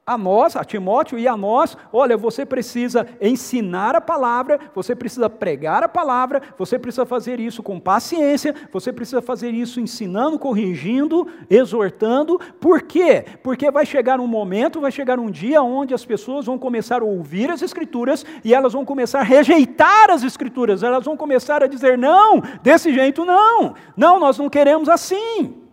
[0.08, 5.28] a nós, a Timóteo e a nós: olha, você precisa ensinar a palavra, você precisa
[5.28, 11.28] pregar a palavra, você precisa fazer isso com paciência, você precisa fazer isso ensinando, corrigindo,
[11.50, 12.40] exortando.
[12.60, 13.26] Por quê?
[13.42, 17.06] Porque vai chegar um momento, vai chegar um dia onde as pessoas vão começar a
[17.06, 21.68] ouvir as Escrituras e elas vão começar a rejeitar as Escrituras, elas vão começar a
[21.68, 25.64] dizer: não, desse jeito não, não, nós não queremos assim.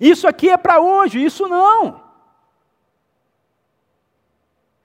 [0.00, 2.05] Isso aqui é para hoje, isso não.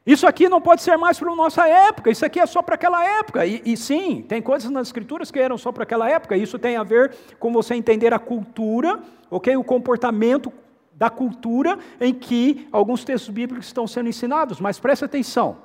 [0.05, 2.75] Isso aqui não pode ser mais para a nossa época, isso aqui é só para
[2.75, 3.45] aquela época.
[3.45, 6.75] E, e, sim, tem coisas nas escrituras que eram só para aquela época, isso tem
[6.75, 9.55] a ver com você entender a cultura, ok?
[9.55, 10.51] O comportamento
[10.93, 15.59] da cultura em que alguns textos bíblicos estão sendo ensinados, mas preste atenção: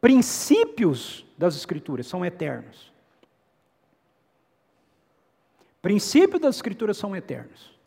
[0.00, 2.92] princípios das escrituras são eternos.
[5.80, 7.77] Princípios das escrituras são eternos.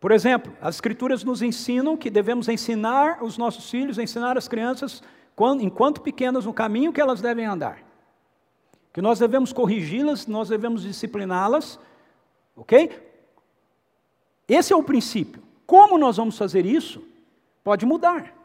[0.00, 5.02] Por exemplo, as Escrituras nos ensinam que devemos ensinar os nossos filhos, ensinar as crianças,
[5.60, 7.82] enquanto pequenas, no caminho que elas devem andar.
[8.92, 11.78] Que nós devemos corrigi-las, nós devemos discipliná-las,
[12.56, 12.90] ok?
[14.48, 15.42] Esse é o princípio.
[15.66, 17.02] Como nós vamos fazer isso?
[17.62, 18.37] Pode mudar.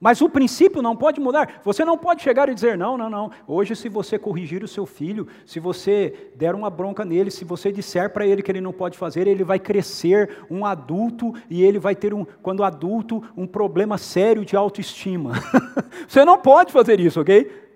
[0.00, 1.60] Mas o princípio não pode mudar.
[1.62, 3.30] Você não pode chegar e dizer: não, não, não.
[3.46, 7.70] Hoje, se você corrigir o seu filho, se você der uma bronca nele, se você
[7.70, 11.78] disser para ele que ele não pode fazer, ele vai crescer um adulto e ele
[11.78, 15.32] vai ter, um, quando adulto, um problema sério de autoestima.
[16.08, 17.68] você não pode fazer isso, ok?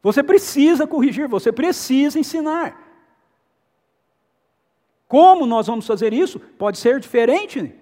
[0.00, 2.80] Você precisa corrigir, você precisa ensinar.
[5.08, 6.38] Como nós vamos fazer isso?
[6.38, 7.74] Pode ser diferente.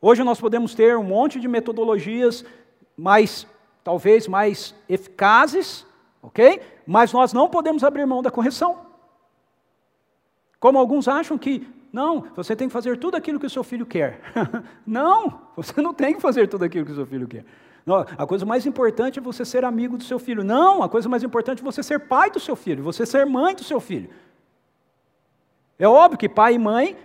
[0.00, 2.42] Hoje nós podemos ter um monte de metodologias
[3.00, 3.46] mais,
[3.82, 5.86] talvez mais eficazes,
[6.22, 6.60] ok?
[6.86, 8.78] Mas nós não podemos abrir mão da correção.
[10.58, 13.84] Como alguns acham que Não, você tem que fazer tudo aquilo que o seu filho
[13.84, 14.20] quer.
[14.86, 17.44] não, você não tem que fazer tudo aquilo que o seu filho quer.
[18.16, 20.44] A coisa mais importante é você ser amigo do seu filho.
[20.44, 23.56] Não, a coisa mais importante é você ser pai do seu filho, você ser mãe
[23.56, 24.08] do seu filho.
[25.80, 26.96] É óbvio que pai e mãe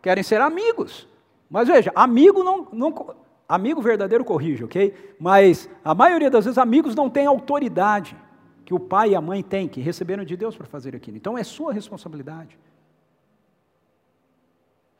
[0.00, 1.06] querem ser amigos.
[1.50, 3.14] Mas veja, amigo não, não
[3.54, 4.94] amigo verdadeiro corrige, ok?
[5.18, 8.16] Mas a maioria das vezes amigos não têm autoridade
[8.64, 11.18] que o pai e a mãe têm, que receberam de Deus para fazer aquilo.
[11.18, 12.58] Então é sua responsabilidade.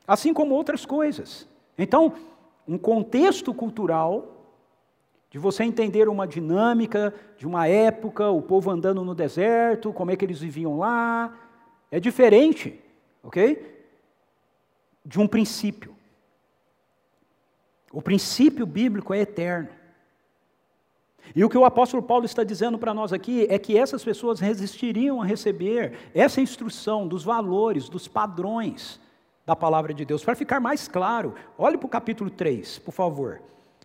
[0.06, 1.48] Assim como outras coisas.
[1.78, 2.12] Então,
[2.68, 4.28] um contexto cultural
[5.30, 10.16] de você entender uma dinâmica de uma época, o povo andando no deserto, como é
[10.16, 11.34] que eles viviam lá,
[11.90, 12.78] é diferente,
[13.22, 13.86] ok?
[15.02, 15.96] De um princípio.
[17.92, 19.68] O princípio bíblico é eterno.
[21.36, 24.40] E o que o apóstolo Paulo está dizendo para nós aqui é que essas pessoas
[24.40, 29.00] resistiriam a receber essa instrução dos valores, dos padrões
[29.46, 30.24] da palavra de Deus.
[30.24, 33.40] Para ficar mais claro, olhe para o capítulo 3, por favor.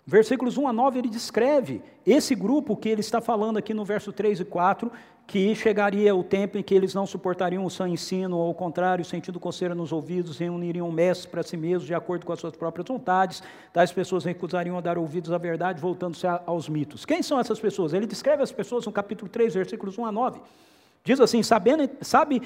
[0.10, 4.14] Versículos 1 a 9, ele descreve esse grupo que ele está falando aqui no verso
[4.14, 4.90] 3 e 4,
[5.28, 9.04] que chegaria o tempo em que eles não suportariam o seu ensino, ou ao contrário,
[9.04, 12.88] sentindo coceira nos ouvidos, reuniriam mestres para si mesmos, de acordo com as suas próprias
[12.88, 13.44] vontades,
[13.74, 17.06] tais pessoas recusariam a dar ouvidos à verdade, voltando-se aos mitos.
[17.06, 17.92] Quem são essas pessoas?
[17.92, 20.40] Ele descreve as pessoas no capítulo 3, versículos 1 a 9.
[21.04, 22.42] Diz assim: Sabendo, sabe,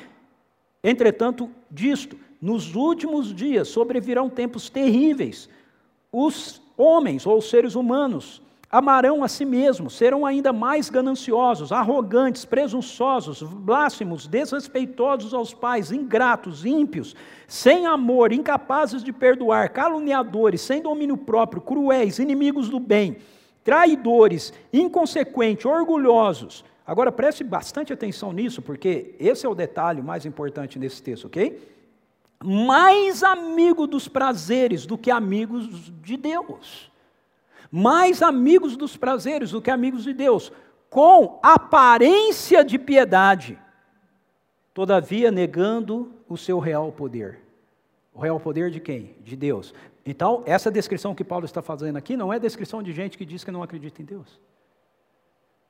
[0.84, 5.48] entretanto, disto, nos últimos dias sobrevirão tempos terríveis.
[6.12, 13.44] Os homens ou seres humanos amarão a si mesmos, serão ainda mais gananciosos, arrogantes, presunçosos,
[13.44, 17.14] blasfemos, desrespeitosos aos pais, ingratos, ímpios,
[17.48, 23.18] sem amor, incapazes de perdoar, caluniadores, sem domínio próprio, cruéis, inimigos do bem,
[23.62, 26.64] traidores, inconsequentes, orgulhosos.
[26.88, 31.60] Agora preste bastante atenção nisso, porque esse é o detalhe mais importante nesse texto, ok?
[32.44, 36.92] Mais amigo dos prazeres do que amigos de Deus.
[37.72, 40.52] Mais amigos dos prazeres do que amigos de Deus,
[40.90, 43.58] com aparência de piedade,
[44.74, 47.40] todavia negando o seu real poder.
[48.14, 49.16] O real poder de quem?
[49.24, 49.74] De Deus.
[50.06, 53.44] Então, essa descrição que Paulo está fazendo aqui não é descrição de gente que diz
[53.44, 54.40] que não acredita em Deus.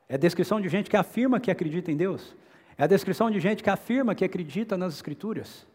[0.09, 2.35] É descrição de gente que afirma que acredita em Deus.
[2.77, 5.67] É a descrição de gente que afirma que acredita nas Escrituras.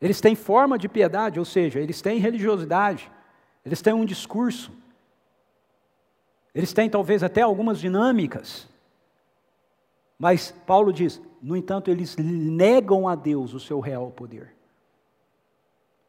[0.00, 3.10] Eles têm forma de piedade, ou seja, eles têm religiosidade,
[3.64, 4.70] eles têm um discurso,
[6.54, 8.68] eles têm talvez até algumas dinâmicas.
[10.18, 14.54] Mas Paulo diz: no entanto, eles negam a Deus o seu real poder.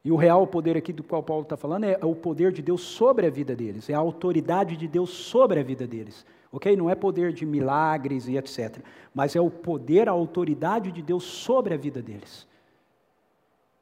[0.03, 2.81] E o real poder aqui do qual Paulo está falando é o poder de Deus
[2.81, 6.25] sobre a vida deles, é a autoridade de Deus sobre a vida deles.
[6.49, 6.77] Ok?
[6.77, 8.77] Não é poder de milagres e etc.
[9.13, 12.46] Mas é o poder, a autoridade de Deus sobre a vida deles.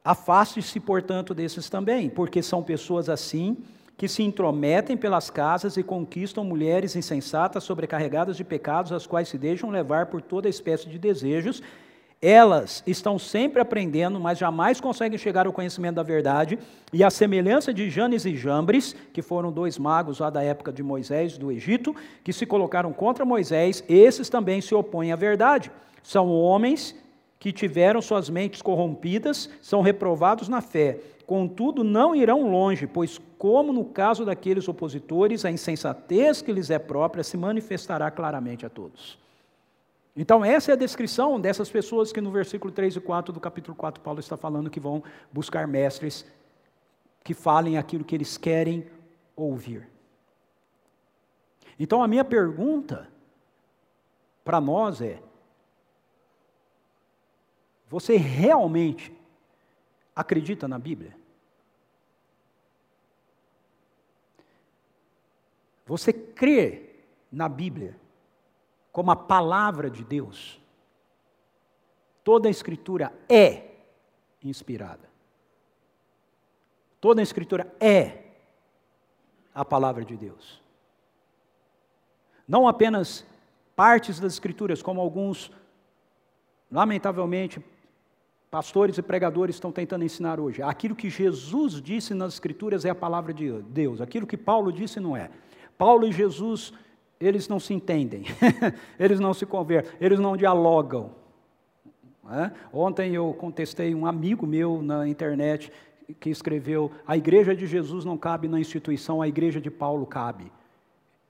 [0.06, 3.58] Afaste-se, portanto, desses também, porque são pessoas assim
[3.98, 9.36] que se intrometem pelas casas e conquistam mulheres insensatas, sobrecarregadas de pecados, as quais se
[9.36, 11.64] deixam levar por toda espécie de desejos.
[12.22, 16.60] Elas estão sempre aprendendo, mas jamais conseguem chegar ao conhecimento da verdade.
[16.94, 20.84] E a semelhança de Janes e Jambres, que foram dois magos lá da época de
[20.84, 25.72] Moisés, do Egito, que se colocaram contra Moisés, esses também se opõem à verdade.
[26.04, 26.96] São homens
[27.46, 31.00] que tiveram suas mentes corrompidas são reprovados na fé.
[31.28, 36.80] Contudo, não irão longe, pois, como no caso daqueles opositores, a insensatez que lhes é
[36.80, 39.20] própria se manifestará claramente a todos.
[40.18, 43.78] Então, essa é a descrição dessas pessoas que no versículo 3 e 4 do capítulo
[43.78, 46.26] 4 Paulo está falando que vão buscar mestres
[47.24, 48.88] que falem aquilo que eles querem
[49.36, 49.88] ouvir.
[51.80, 53.08] Então, a minha pergunta
[54.44, 55.20] para nós é:
[57.96, 59.16] você realmente
[60.14, 61.16] acredita na Bíblia?
[65.86, 66.90] Você crê
[67.32, 67.98] na Bíblia
[68.92, 70.60] como a palavra de Deus?
[72.22, 73.76] Toda a Escritura é
[74.44, 75.10] inspirada.
[77.00, 78.26] Toda a Escritura é
[79.54, 80.62] a palavra de Deus.
[82.46, 83.26] Não apenas
[83.74, 85.50] partes das Escrituras, como alguns,
[86.70, 87.64] lamentavelmente,
[88.50, 90.62] pastores e pregadores estão tentando ensinar hoje.
[90.62, 95.00] Aquilo que Jesus disse nas Escrituras é a palavra de Deus, aquilo que Paulo disse
[95.00, 95.30] não é.
[95.78, 96.74] Paulo e Jesus,
[97.20, 98.24] eles não se entendem,
[99.00, 101.12] eles não se conversam, eles não dialogam.
[102.32, 102.52] É?
[102.74, 105.72] Ontem eu contestei um amigo meu na internet
[106.20, 110.52] que escreveu: a igreja de Jesus não cabe na instituição, a igreja de Paulo cabe.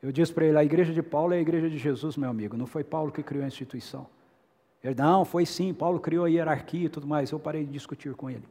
[0.01, 2.55] Eu disse para ele: a igreja de Paulo é a igreja de Jesus, meu amigo,
[2.55, 4.07] não foi Paulo que criou a instituição.
[4.93, 7.31] Não, foi sim, Paulo criou a hierarquia e tudo mais.
[7.31, 8.43] Eu parei de discutir com ele.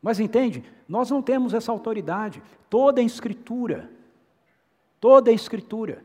[0.00, 0.62] Mas entende?
[0.86, 2.42] Nós não temos essa autoridade.
[2.68, 3.90] Toda a escritura,
[5.00, 6.04] toda a escritura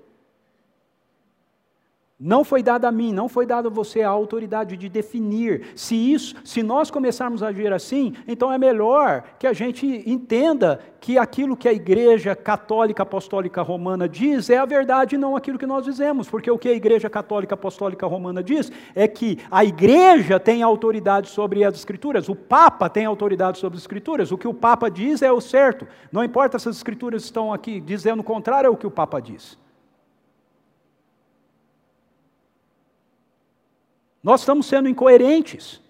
[2.19, 5.67] não foi dada a mim, não foi dada a você a autoridade de definir.
[5.73, 10.81] Se isso, se nós começarmos a agir assim, então é melhor que a gente entenda
[10.99, 15.65] que aquilo que a Igreja Católica Apostólica Romana diz é a verdade, não aquilo que
[15.65, 20.37] nós dizemos, porque o que a Igreja Católica Apostólica Romana diz é que a Igreja
[20.41, 24.29] tem autoridade sobre as Escrituras, o Papa tem autoridade sobre as Escrituras.
[24.33, 25.87] O que o Papa diz é o certo.
[26.11, 29.57] Não importa se as Escrituras estão aqui dizendo o contrário ao que o Papa diz.
[34.29, 35.81] Nós estamos sendo incoerentes.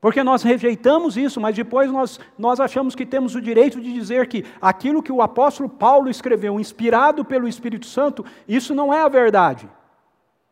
[0.00, 4.26] Porque nós rejeitamos isso, mas depois nós, nós achamos que temos o direito de dizer
[4.26, 9.08] que aquilo que o apóstolo Paulo escreveu, inspirado pelo Espírito Santo, isso não é a
[9.08, 9.70] verdade.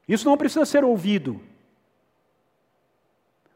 [0.09, 1.41] Isso não precisa ser ouvido.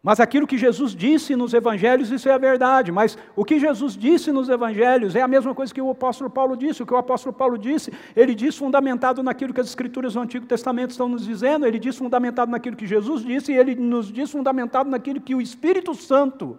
[0.01, 2.93] Mas aquilo que Jesus disse nos evangelhos, isso é a verdade.
[2.93, 6.57] Mas o que Jesus disse nos evangelhos é a mesma coisa que o apóstolo Paulo
[6.57, 6.83] disse.
[6.83, 10.47] O que o apóstolo Paulo disse, ele diz fundamentado naquilo que as escrituras do Antigo
[10.47, 14.31] Testamento estão nos dizendo, ele diz fundamentado naquilo que Jesus disse, e ele nos diz
[14.31, 16.59] fundamentado naquilo que o Espírito Santo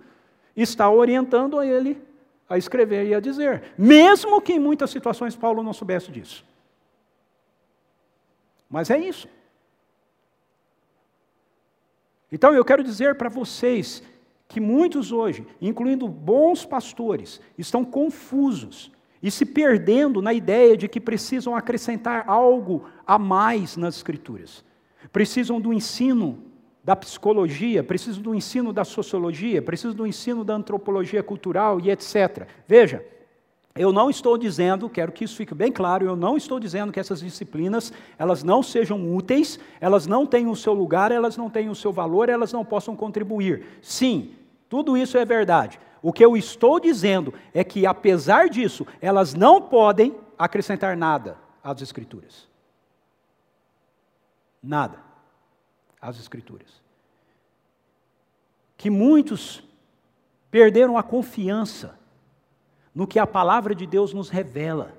[0.55, 2.01] está orientando a ele
[2.49, 3.63] a escrever e a dizer.
[3.77, 6.43] Mesmo que em muitas situações Paulo não soubesse disso.
[8.69, 9.27] Mas é isso.
[12.31, 14.03] Então eu quero dizer para vocês
[14.47, 20.99] que muitos hoje, incluindo bons pastores, estão confusos e se perdendo na ideia de que
[20.99, 24.63] precisam acrescentar algo a mais nas Escrituras.
[25.11, 26.43] Precisam do ensino
[26.83, 32.47] da psicologia, precisam do ensino da sociologia, precisam do ensino da antropologia cultural e etc.
[32.67, 33.05] Veja,
[33.75, 36.99] eu não estou dizendo, quero que isso fique bem claro, eu não estou dizendo que
[36.99, 41.71] essas disciplinas, elas não sejam úteis, elas não tenham o seu lugar, elas não tenham
[41.71, 43.65] o seu valor, elas não possam contribuir.
[43.81, 44.33] Sim,
[44.67, 45.79] tudo isso é verdade.
[46.01, 51.81] O que eu estou dizendo é que, apesar disso, elas não podem acrescentar nada às
[51.81, 52.47] Escrituras.
[54.63, 54.99] Nada
[56.01, 56.81] às Escrituras.
[58.77, 59.61] Que muitos
[60.49, 61.98] perderam a confiança
[62.99, 64.91] no que a palavra de Deus nos revela.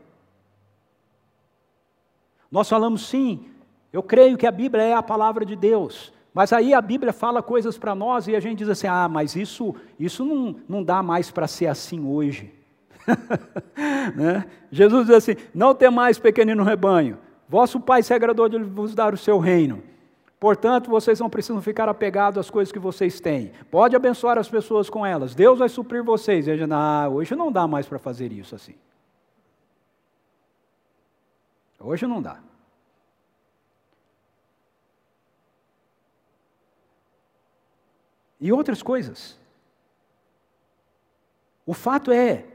[2.50, 3.44] Nós falamos sim,
[3.92, 7.42] eu creio que a Bíblia é a palavra de Deus, mas aí a Bíblia fala
[7.42, 11.02] coisas para nós e a gente diz assim: ah, mas isso, isso não, não dá
[11.02, 12.50] mais para ser assim hoje.
[14.16, 14.46] né?
[14.72, 19.12] Jesus diz assim: não tem mais pequenino rebanho, vosso Pai se agradou de vos dar
[19.12, 19.82] o seu reino.
[20.40, 23.52] Portanto, vocês não precisam ficar apegados às coisas que vocês têm.
[23.70, 25.34] Pode abençoar as pessoas com elas.
[25.34, 26.48] Deus vai suprir vocês.
[26.48, 28.74] E ah, hoje não dá mais para fazer isso assim.
[31.78, 32.40] Hoje não dá.
[38.40, 39.38] E outras coisas.
[41.66, 42.46] O fato é,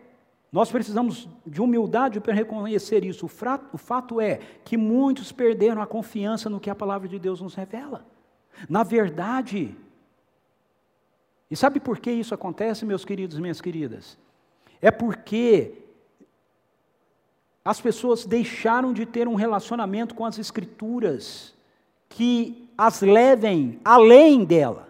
[0.51, 3.25] nós precisamos de humildade para reconhecer isso.
[3.25, 7.55] O fato é que muitos perderam a confiança no que a palavra de Deus nos
[7.55, 8.05] revela.
[8.69, 9.75] Na verdade,
[11.49, 14.17] e sabe por que isso acontece, meus queridos e minhas queridas?
[14.81, 15.83] É porque
[17.63, 21.53] as pessoas deixaram de ter um relacionamento com as Escrituras
[22.07, 24.89] que as levem além dela.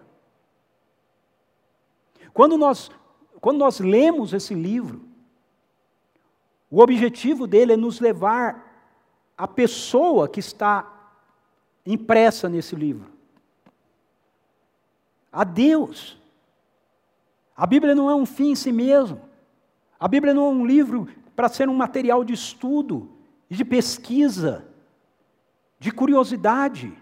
[2.32, 2.90] Quando nós,
[3.40, 5.05] quando nós lemos esse livro,
[6.76, 8.70] o objetivo dele é nos levar
[9.34, 10.86] à pessoa que está
[11.86, 13.10] impressa nesse livro.
[15.32, 16.20] A Deus.
[17.56, 19.22] A Bíblia não é um fim em si mesmo.
[19.98, 23.08] A Bíblia não é um livro para ser um material de estudo,
[23.48, 24.68] de pesquisa,
[25.78, 26.92] de curiosidade.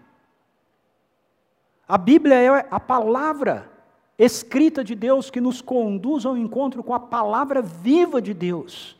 [1.85, 3.69] A Bíblia é a palavra
[4.17, 8.95] escrita de Deus que nos conduz ao encontro com a palavra viva de Deus.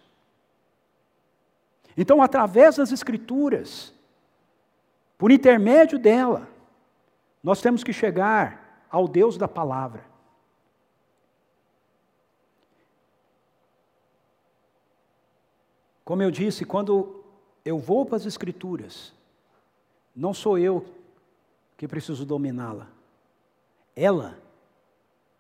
[1.98, 3.94] Então, através das Escrituras,
[5.18, 6.48] por intermédio dela,
[7.42, 10.04] nós temos que chegar ao Deus da palavra.
[16.04, 17.24] Como eu disse, quando
[17.64, 19.14] eu vou para as Escrituras,
[20.16, 20.86] não sou eu
[21.78, 22.88] que preciso dominá-la,
[23.96, 24.38] ela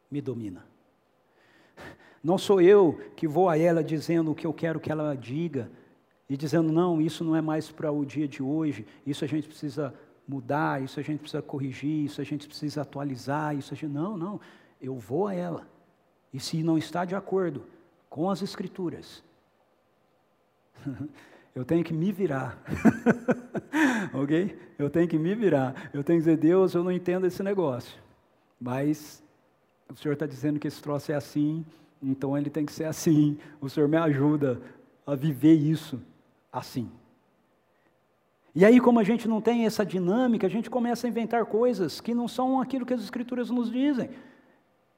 [0.09, 0.65] me domina.
[2.23, 5.69] Não sou eu que vou a ela dizendo o que eu quero que ela diga,
[6.29, 9.47] e dizendo: não, isso não é mais para o dia de hoje, isso a gente
[9.47, 9.93] precisa
[10.27, 13.91] mudar, isso a gente precisa corrigir, isso a gente precisa atualizar, isso a gente.
[13.91, 14.39] Não, não,
[14.81, 15.67] eu vou a ela.
[16.33, 17.63] E se não está de acordo
[18.09, 19.23] com as Escrituras,
[21.53, 22.61] eu tenho que me virar.
[24.13, 24.57] ok?
[24.77, 25.89] Eu tenho que me virar.
[25.93, 27.97] Eu tenho que dizer, Deus, eu não entendo esse negócio.
[28.59, 29.23] Mas
[29.89, 31.63] o Senhor está dizendo que esse troço é assim,
[32.01, 33.37] então ele tem que ser assim.
[33.61, 34.59] O Senhor me ajuda
[35.05, 36.01] a viver isso
[36.57, 36.89] assim.
[38.53, 41.99] E aí, como a gente não tem essa dinâmica, a gente começa a inventar coisas
[41.99, 44.09] que não são aquilo que as Escrituras nos dizem.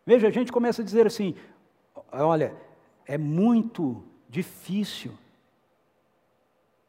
[0.06, 1.34] Veja, a gente começa a dizer assim:
[2.12, 2.54] olha,
[3.06, 5.12] é muito difícil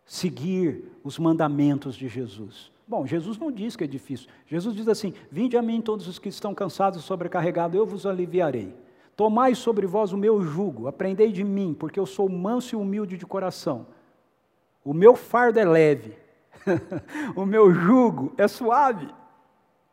[0.04, 2.70] seguir os mandamentos de Jesus.
[2.86, 4.28] Bom, Jesus não diz que é difícil.
[4.46, 8.04] Jesus diz assim: Vinde a mim todos os que estão cansados e sobrecarregados, eu vos
[8.04, 8.74] aliviarei.
[9.16, 13.16] Tomai sobre vós o meu jugo, aprendei de mim, porque eu sou manso e humilde
[13.16, 13.86] de coração.
[14.89, 16.16] O meu fardo é leve
[17.36, 19.07] o meu jugo é suave.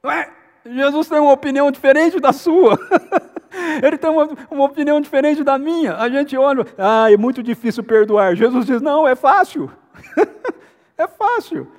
[0.05, 0.31] Ué,
[0.65, 2.79] Jesus tem uma opinião diferente da sua.
[3.83, 5.97] Ele tem uma, uma, opinião diferente da minha.
[5.97, 8.37] A gente olha, ah, é muito difícil perdoar.
[8.37, 9.69] Jesus diz, não, é fácil.
[10.97, 11.69] é fácil.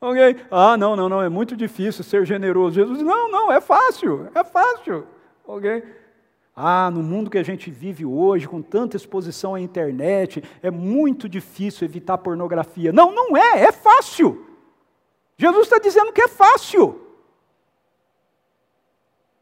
[0.00, 0.44] Okay?
[0.50, 2.74] Ah, não, não, não, é muito difícil ser generoso.
[2.74, 5.06] Jesus diz, não, não, é fácil, é fácil.
[5.46, 5.84] Ok?
[6.60, 11.28] Ah, no mundo que a gente vive hoje, com tanta exposição à internet, é muito
[11.28, 12.92] difícil evitar pornografia.
[12.92, 14.44] Não, não é, é fácil.
[15.36, 17.00] Jesus está dizendo que é fácil.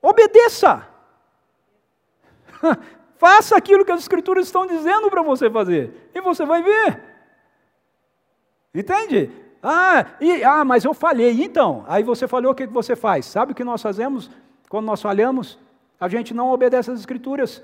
[0.02, 0.86] Obedeça.
[3.16, 7.02] Faça aquilo que as Escrituras estão dizendo para você fazer, e você vai ver.
[8.74, 9.30] Entende?
[9.62, 11.42] Ah, e, ah, mas eu falhei.
[11.42, 13.24] Então, aí você falhou, o que você faz?
[13.24, 14.30] Sabe o que nós fazemos
[14.68, 15.58] quando nós falhamos?
[16.00, 17.62] A gente não obedece às Escrituras.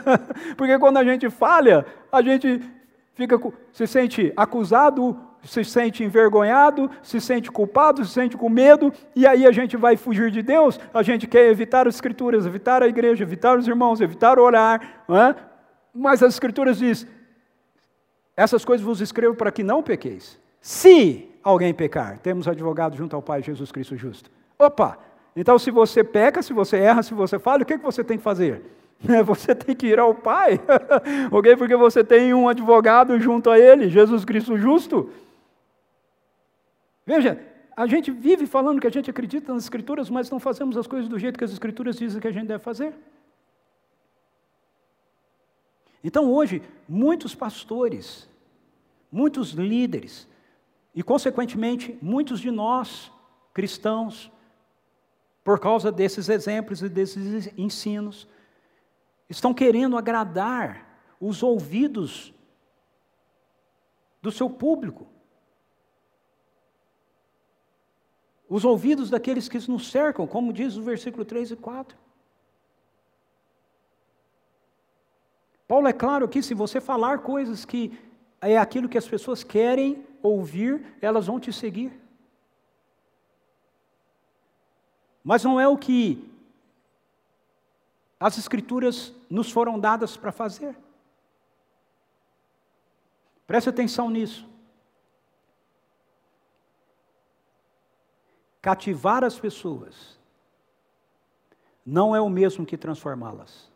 [0.56, 2.62] Porque quando a gente falha, a gente
[3.14, 3.38] fica,
[3.72, 9.46] se sente acusado, se sente envergonhado, se sente culpado, se sente com medo, e aí
[9.46, 13.22] a gente vai fugir de Deus, a gente quer evitar as Escrituras, evitar a igreja,
[13.22, 15.34] evitar os irmãos, evitar orar, é?
[15.94, 17.06] mas as Escrituras diz:
[18.36, 20.38] essas coisas vos escrevo para que não pequeis.
[20.60, 24.30] Se alguém pecar, temos advogado junto ao Pai Jesus Cristo justo.
[24.58, 24.98] Opa,
[25.36, 28.02] então, se você peca, se você erra, se você falha, o que, é que você
[28.02, 28.62] tem que fazer?
[29.26, 30.58] Você tem que ir ao Pai,
[31.30, 31.54] ok?
[31.54, 35.12] Porque você tem um advogado junto a Ele, Jesus Cristo justo.
[37.04, 37.38] Veja,
[37.76, 41.10] a gente vive falando que a gente acredita nas Escrituras, mas não fazemos as coisas
[41.10, 42.94] do jeito que as Escrituras dizem que a gente deve fazer.
[46.02, 48.26] Então, hoje, muitos pastores,
[49.12, 50.26] muitos líderes,
[50.94, 53.12] e, consequentemente, muitos de nós,
[53.52, 54.32] cristãos,
[55.46, 58.26] por causa desses exemplos e desses ensinos,
[59.30, 62.34] estão querendo agradar os ouvidos
[64.20, 65.06] do seu público,
[68.48, 71.96] os ouvidos daqueles que nos cercam, como diz o versículo 3 e 4.
[75.68, 77.96] Paulo é claro que se você falar coisas que
[78.40, 82.05] é aquilo que as pessoas querem ouvir, elas vão te seguir.
[85.28, 86.24] Mas não é o que
[88.20, 90.78] as Escrituras nos foram dadas para fazer.
[93.44, 94.48] Preste atenção nisso.
[98.62, 100.16] Cativar as pessoas
[101.84, 103.68] não é o mesmo que transformá-las.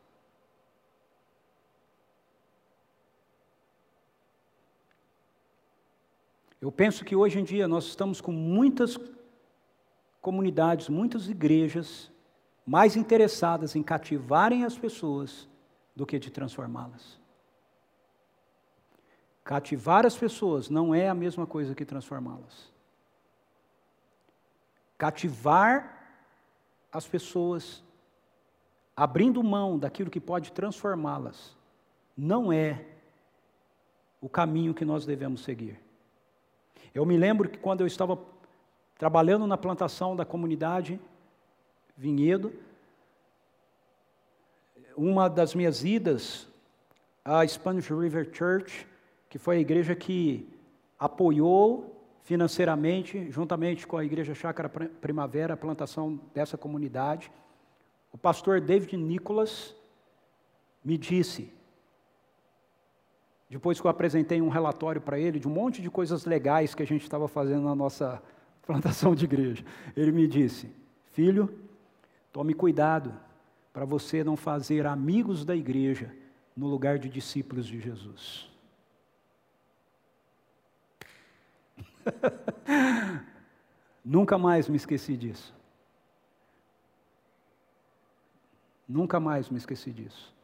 [6.61, 8.97] Eu penso que hoje em dia nós estamos com muitas
[10.21, 12.11] comunidades, muitas igrejas
[12.67, 15.49] mais interessadas em cativarem as pessoas
[15.97, 17.19] do que de transformá-las.
[19.43, 22.71] Cativar as pessoas não é a mesma coisa que transformá-las.
[24.97, 25.99] Cativar
[26.93, 27.83] as pessoas,
[28.95, 31.57] abrindo mão daquilo que pode transformá-las,
[32.17, 32.85] não é
[34.21, 35.81] o caminho que nós devemos seguir.
[36.95, 38.17] Eu me lembro que quando eu estava
[39.01, 41.01] trabalhando na plantação da comunidade
[41.97, 42.53] Vinhedo.
[44.95, 46.47] Uma das minhas idas
[47.25, 48.87] à Spanish River Church,
[49.31, 50.47] que foi a igreja que
[50.99, 57.33] apoiou financeiramente, juntamente com a Igreja Chácara Primavera, a plantação dessa comunidade.
[58.13, 59.75] O pastor David Nicholas
[60.85, 61.51] me disse,
[63.49, 66.83] depois que eu apresentei um relatório para ele de um monte de coisas legais que
[66.83, 68.23] a gente estava fazendo na nossa
[68.63, 69.65] plantação de igreja.
[69.97, 70.71] Ele me disse:
[71.13, 71.53] Filho,
[72.33, 73.15] tome cuidado
[73.73, 76.15] para você não fazer amigos da igreja
[76.57, 78.51] no lugar de discípulos de Jesus.
[84.05, 85.55] Nunca mais me esqueci disso.
[88.89, 90.35] Nunca mais me esqueci disso.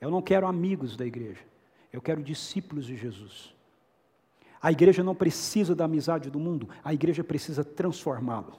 [0.00, 1.44] Eu não quero amigos da igreja,
[1.92, 3.54] eu quero discípulos de Jesus.
[4.60, 8.58] A igreja não precisa da amizade do mundo, a igreja precisa transformá-lo.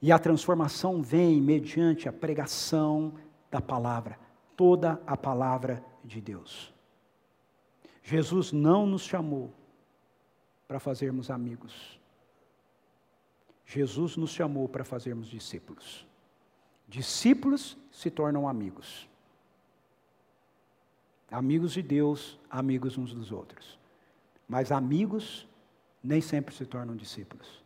[0.00, 3.14] E a transformação vem mediante a pregação
[3.50, 4.18] da palavra,
[4.56, 6.72] toda a palavra de Deus.
[8.02, 9.52] Jesus não nos chamou
[10.68, 11.98] para fazermos amigos.
[13.64, 16.06] Jesus nos chamou para fazermos discípulos.
[16.86, 19.08] Discípulos se tornam amigos.
[21.30, 23.78] Amigos de Deus, amigos uns dos outros.
[24.48, 25.48] Mas amigos
[26.02, 27.64] nem sempre se tornam discípulos.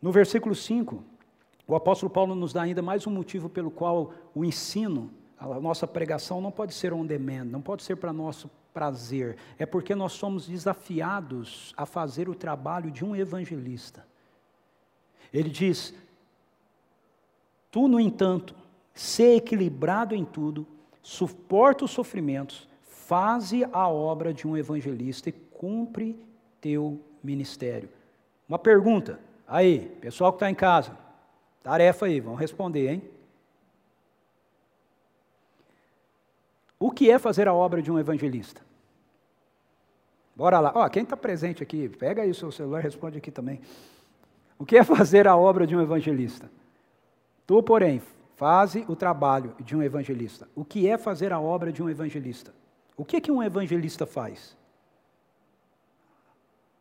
[0.00, 1.04] No versículo 5,
[1.66, 5.86] o apóstolo Paulo nos dá ainda mais um motivo pelo qual o ensino, a nossa
[5.86, 10.12] pregação não pode ser on demand, não pode ser para nosso prazer, é porque nós
[10.12, 14.06] somos desafiados a fazer o trabalho de um evangelista.
[15.32, 15.94] Ele diz:
[17.70, 18.54] Tu, no entanto,
[19.00, 20.66] ser equilibrado em tudo,
[21.00, 26.22] suporta os sofrimentos, faze a obra de um evangelista e cumpre
[26.60, 27.88] teu ministério.
[28.46, 30.94] Uma pergunta: Aí, pessoal que está em casa,
[31.62, 33.02] tarefa aí, vão responder, hein?
[36.78, 38.60] O que é fazer a obra de um evangelista?
[40.36, 40.72] Bora lá.
[40.74, 43.62] Ó, quem está presente aqui, pega aí o seu celular e responde aqui também.
[44.58, 46.50] O que é fazer a obra de um evangelista?
[47.46, 48.02] Tu, porém,
[48.40, 50.48] faze o trabalho de um evangelista.
[50.56, 52.54] O que é fazer a obra de um evangelista?
[52.96, 54.56] O que é que um evangelista faz?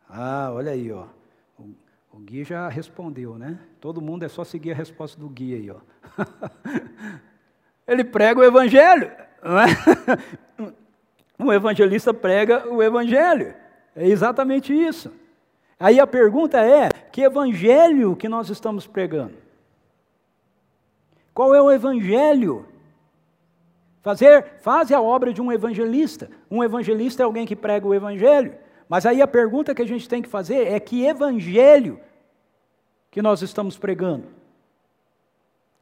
[0.09, 1.03] Ah, olha aí, ó.
[2.13, 3.59] O guia já respondeu, né?
[3.81, 5.81] Todo mundo é só seguir a resposta do guia aí, ó.
[7.85, 9.11] Ele prega o evangelho,
[9.43, 9.65] não é?
[11.37, 13.53] Um evangelista prega o evangelho.
[13.95, 15.11] É exatamente isso.
[15.79, 19.48] Aí a pergunta é: que evangelho que nós estamos pregando?
[21.39, 22.65] Qual é o evangelho?
[24.01, 26.29] Fazer, faz a obra de um evangelista.
[26.51, 28.57] Um evangelista é alguém que prega o evangelho.
[28.89, 31.97] Mas aí a pergunta que a gente tem que fazer é que evangelho
[33.09, 34.25] que nós estamos pregando?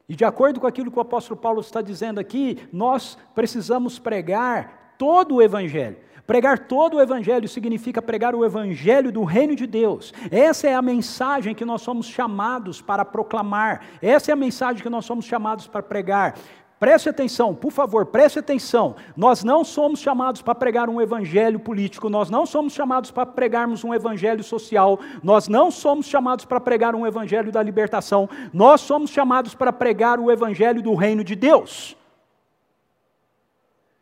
[0.08, 4.76] E de acordo com aquilo que o apóstolo Paulo está dizendo aqui, nós precisamos pregar
[4.98, 5.98] todo o evangelho.
[6.28, 10.14] Pregar todo o Evangelho significa pregar o Evangelho do reino de Deus.
[10.30, 13.82] Essa é a mensagem que nós somos chamados para proclamar.
[14.02, 16.36] Essa é a mensagem que nós somos chamados para pregar.
[16.80, 18.95] Preste atenção, por favor, preste atenção.
[19.16, 23.84] Nós não somos chamados para pregar um evangelho político, nós não somos chamados para pregarmos
[23.84, 29.10] um evangelho social, nós não somos chamados para pregar um evangelho da libertação, nós somos
[29.10, 31.97] chamados para pregar o evangelho do reino de Deus.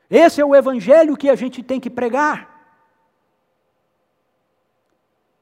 [0.10, 2.56] Esse é o evangelho que a gente tem que pregar.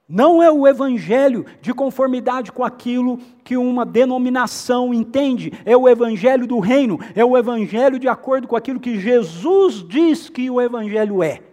[0.08, 6.46] Não é o evangelho de conformidade com aquilo que uma denominação entende, é o evangelho
[6.46, 11.24] do reino, é o evangelho de acordo com aquilo que Jesus diz que o evangelho
[11.24, 11.53] é.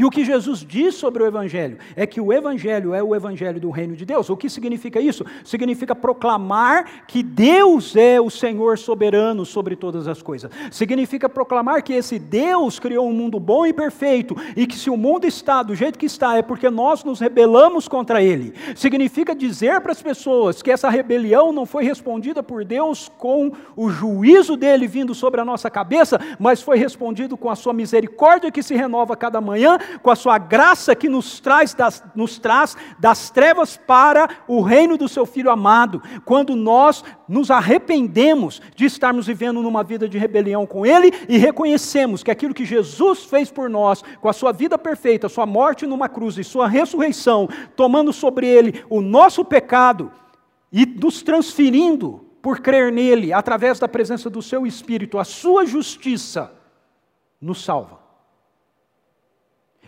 [0.00, 3.60] E o que Jesus diz sobre o Evangelho é que o Evangelho é o Evangelho
[3.60, 4.30] do reino de Deus.
[4.30, 5.26] O que significa isso?
[5.44, 10.50] Significa proclamar que Deus é o Senhor soberano sobre todas as coisas.
[10.70, 14.96] Significa proclamar que esse Deus criou um mundo bom e perfeito e que se o
[14.96, 18.54] mundo está do jeito que está é porque nós nos rebelamos contra ele.
[18.74, 23.90] Significa dizer para as pessoas que essa rebelião não foi respondida por Deus com o
[23.90, 28.62] juízo dele vindo sobre a nossa cabeça, mas foi respondido com a sua misericórdia que
[28.62, 33.30] se renova cada manhã com a sua graça que nos traz, das, nos traz das
[33.30, 36.02] trevas para o reino do seu Filho amado.
[36.24, 42.22] Quando nós nos arrependemos de estarmos vivendo numa vida de rebelião com Ele e reconhecemos
[42.22, 46.08] que aquilo que Jesus fez por nós, com a sua vida perfeita, sua morte numa
[46.08, 50.10] cruz e sua ressurreição, tomando sobre Ele o nosso pecado
[50.72, 56.52] e nos transferindo por crer nele, através da presença do seu Espírito, a sua justiça,
[57.40, 57.98] nos salva.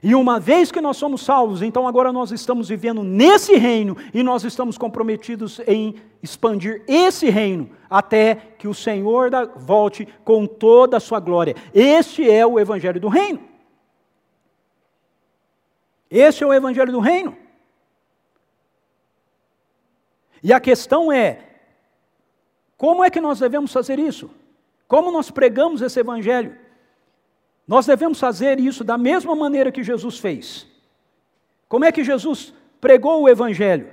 [0.03, 4.20] E uma vez que nós somos salvos, então agora nós estamos vivendo nesse reino e
[4.22, 11.00] nós estamos comprometidos em expandir esse reino até que o Senhor volte com toda a
[11.00, 11.55] sua glória.
[11.72, 13.40] Este é o evangelho do reino.
[16.11, 17.36] Este é o evangelho do reino.
[20.42, 21.38] E a questão é:
[22.76, 24.28] como é que nós devemos fazer isso?
[24.88, 26.59] Como nós pregamos esse evangelho?
[27.66, 30.66] Nós devemos fazer isso da mesma maneira que Jesus fez.
[31.68, 33.88] Como é que Jesus pregou o Evangelho?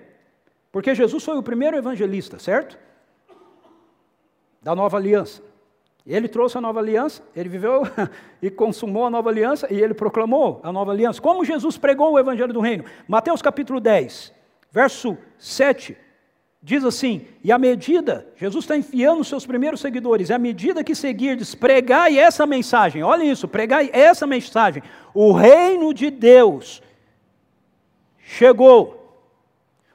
[0.72, 2.78] Porque Jesus foi o primeiro evangelista, certo?
[4.62, 5.42] Da nova aliança.
[6.06, 7.84] Ele trouxe a nova aliança, ele viveu
[8.42, 11.22] e consumou a nova aliança e ele proclamou a nova aliança.
[11.22, 12.84] Como Jesus pregou o evangelho do reino?
[13.08, 14.34] Mateus capítulo 10,
[14.72, 15.98] verso 7
[16.62, 20.84] diz assim: e à medida, Jesus está enfiando os seus primeiros seguidores, e à medida
[20.84, 24.84] que seguirdes, pregai essa mensagem, olha isso, pregai essa mensagem:
[25.14, 26.82] o reino de Deus
[28.20, 28.98] chegou.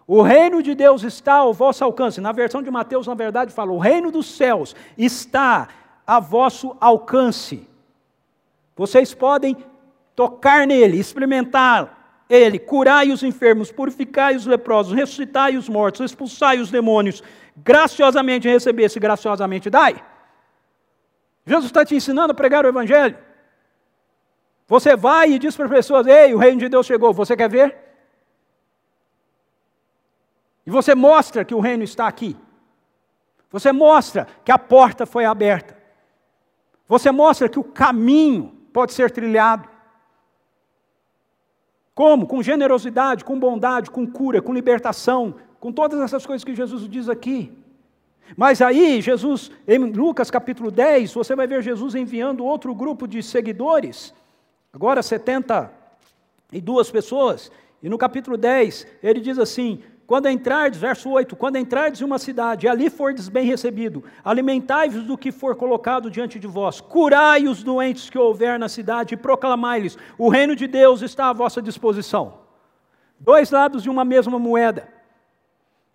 [0.06, 2.20] O reino de Deus está ao vosso alcance.
[2.20, 5.68] Na versão de Mateus, na verdade, fala: o reino dos céus está
[6.06, 7.66] a vosso alcance.
[8.76, 9.56] Vocês podem
[10.14, 16.70] tocar nele, experimentar ele, curai os enfermos, purificai os leprosos, ressuscitai os mortos, expulsai os
[16.70, 17.22] demônios,
[17.56, 20.02] graciosamente recebesse, graciosamente dai.
[21.46, 23.18] Jesus está te ensinando a pregar o Evangelho.
[24.66, 27.50] Você vai e diz para as pessoas: Ei, o reino de Deus chegou, você quer
[27.50, 27.76] ver?
[30.66, 32.36] E você mostra que o reino está aqui.
[33.50, 35.76] Você mostra que a porta foi aberta.
[36.88, 39.68] Você mostra que o caminho pode ser trilhado.
[41.94, 42.26] Como?
[42.26, 47.08] Com generosidade, com bondade, com cura, com libertação, com todas essas coisas que Jesus diz
[47.08, 47.52] aqui.
[48.36, 53.22] Mas aí, Jesus, em Lucas capítulo 10, você vai ver Jesus enviando outro grupo de
[53.22, 54.14] seguidores,
[54.72, 61.56] agora 72 pessoas, e no capítulo 10, ele diz assim: quando entrardes, verso 8, quando
[61.56, 66.38] entrardes em uma cidade e ali fordes bem recebido, alimentai-vos do que for colocado diante
[66.38, 71.00] de vós, curai os doentes que houver na cidade e proclamai-lhes, o reino de Deus
[71.00, 72.34] está à vossa disposição.
[73.18, 74.88] Dois lados de uma mesma moeda.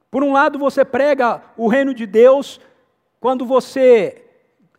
[0.10, 2.60] Por um lado, você prega o reino de Deus
[3.20, 4.26] quando você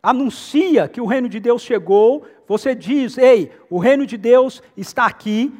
[0.03, 5.07] anuncia que o reino de Deus chegou, você diz: Ei, o reino de Deus está
[5.07, 5.55] aqui,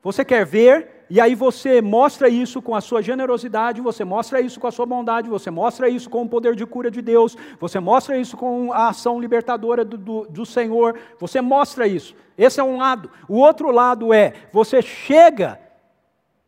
[0.00, 4.58] você quer ver, e aí você mostra isso com a sua generosidade, você mostra isso
[4.58, 7.78] com a sua bondade, você mostra isso com o poder de cura de Deus, você
[7.78, 12.14] mostra isso com a ação libertadora do, do, do Senhor, você mostra isso.
[12.36, 13.08] Esse é um lado.
[13.28, 15.60] O outro lado é, você chega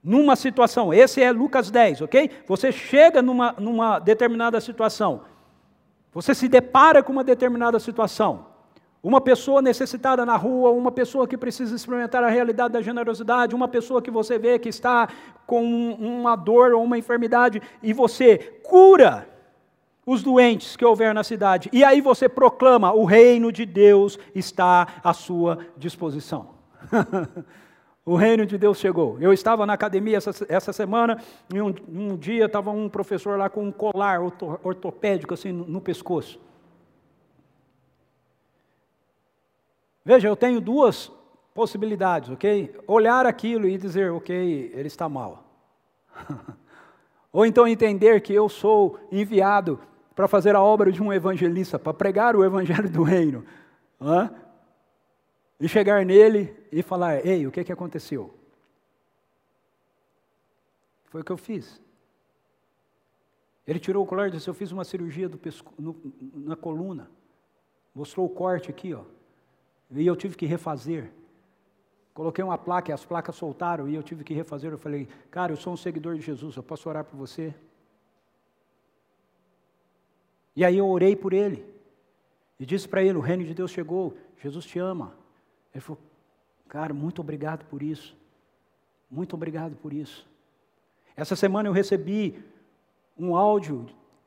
[0.03, 2.31] numa situação, esse é Lucas 10, ok?
[2.47, 5.23] Você chega numa, numa determinada situação,
[6.13, 8.47] você se depara com uma determinada situação,
[9.03, 13.69] uma pessoa necessitada na rua, uma pessoa que precisa experimentar a realidade da generosidade, uma
[13.69, 15.09] pessoa que você vê que está
[15.47, 19.29] com uma dor ou uma enfermidade e você cura
[20.05, 21.69] os doentes que houver na cidade.
[21.73, 26.51] E aí você proclama: o reino de Deus está à sua disposição.
[28.05, 29.19] o reino de Deus chegou.
[29.21, 31.23] Eu estava na academia essa, essa semana
[31.53, 34.21] e um, um dia estava um professor lá com um colar
[34.65, 36.41] ortopédico assim no, no pescoço.
[40.09, 41.13] Veja, eu tenho duas
[41.53, 42.75] possibilidades, ok?
[42.87, 45.45] Olhar aquilo e dizer, ok, ele está mal.
[47.31, 49.79] Ou então entender que eu sou enviado
[50.15, 53.45] para fazer a obra de um evangelista, para pregar o evangelho do reino.
[54.01, 54.35] Hã?
[55.61, 58.33] E chegar nele e falar: Ei, o que, que aconteceu?
[61.11, 61.83] Foi o que eu fiz.
[63.67, 65.71] Ele tirou o colar e disse: Eu fiz uma cirurgia pesco...
[65.79, 65.95] no,
[66.35, 67.11] na coluna.
[67.95, 69.03] Mostrou o corte aqui, ó.
[69.91, 71.11] E eu tive que refazer.
[72.13, 74.73] Coloquei uma placa as placas soltaram e eu tive que refazer.
[74.73, 77.55] Eu falei, cara, eu sou um seguidor de Jesus, eu posso orar por você?
[80.57, 81.65] E aí eu orei por ele.
[82.59, 85.15] E disse para ele: o reino de Deus chegou, Jesus te ama.
[85.73, 86.03] Ele falou,
[86.69, 88.17] cara, muito obrigado por isso.
[89.09, 90.27] Muito obrigado por isso.
[91.17, 92.43] Essa semana eu recebi
[93.17, 93.87] um áudio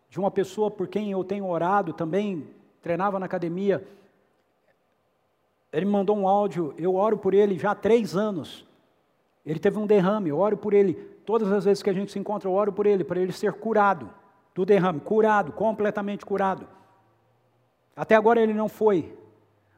[0.10, 2.48] de uma pessoa por quem eu tenho orado, também
[2.82, 3.86] treinava na academia
[5.72, 8.66] ele me mandou um áudio, eu oro por ele já há três anos.
[9.46, 10.94] Ele teve um derrame, eu oro por ele.
[11.26, 13.54] Todas as vezes que a gente se encontra, eu oro por ele, para ele ser
[13.54, 14.10] curado
[14.54, 16.68] do derrame, curado, completamente curado.
[17.96, 19.16] Até agora ele não foi.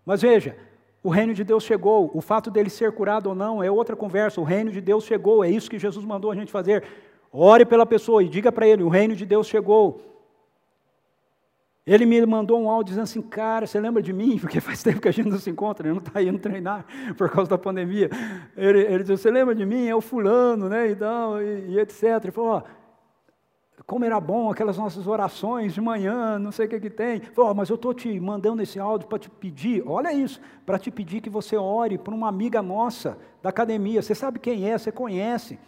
[0.06, 0.58] Mas veja,
[1.04, 2.10] o reino de Deus chegou.
[2.14, 4.42] O fato dele ser curado ou não é outra conversa.
[4.42, 5.44] O reino de Deus chegou.
[5.44, 6.84] É isso que Jesus mandou a gente fazer.
[7.32, 10.13] Ore pela pessoa e diga para ele: o reino de Deus chegou.
[11.86, 14.38] Ele me mandou um áudio dizendo assim, cara, você lembra de mim?
[14.42, 16.86] Porque faz tempo que a gente não se encontra, ele não está indo treinar
[17.18, 18.10] por causa da pandemia.
[18.56, 19.88] Ele, ele disse, você lembra de mim?
[19.88, 20.90] É o fulano, né?
[20.90, 22.04] E, tal, e, e etc.
[22.24, 22.64] Ele falou, ó,
[23.86, 27.20] como era bom aquelas nossas orações de manhã, não sei o que que tem.
[27.20, 30.80] Falou, oh, mas eu estou te mandando esse áudio para te pedir, olha isso, para
[30.80, 34.02] te pedir que você ore por uma amiga nossa da academia.
[34.02, 35.60] Você sabe quem é, você conhece.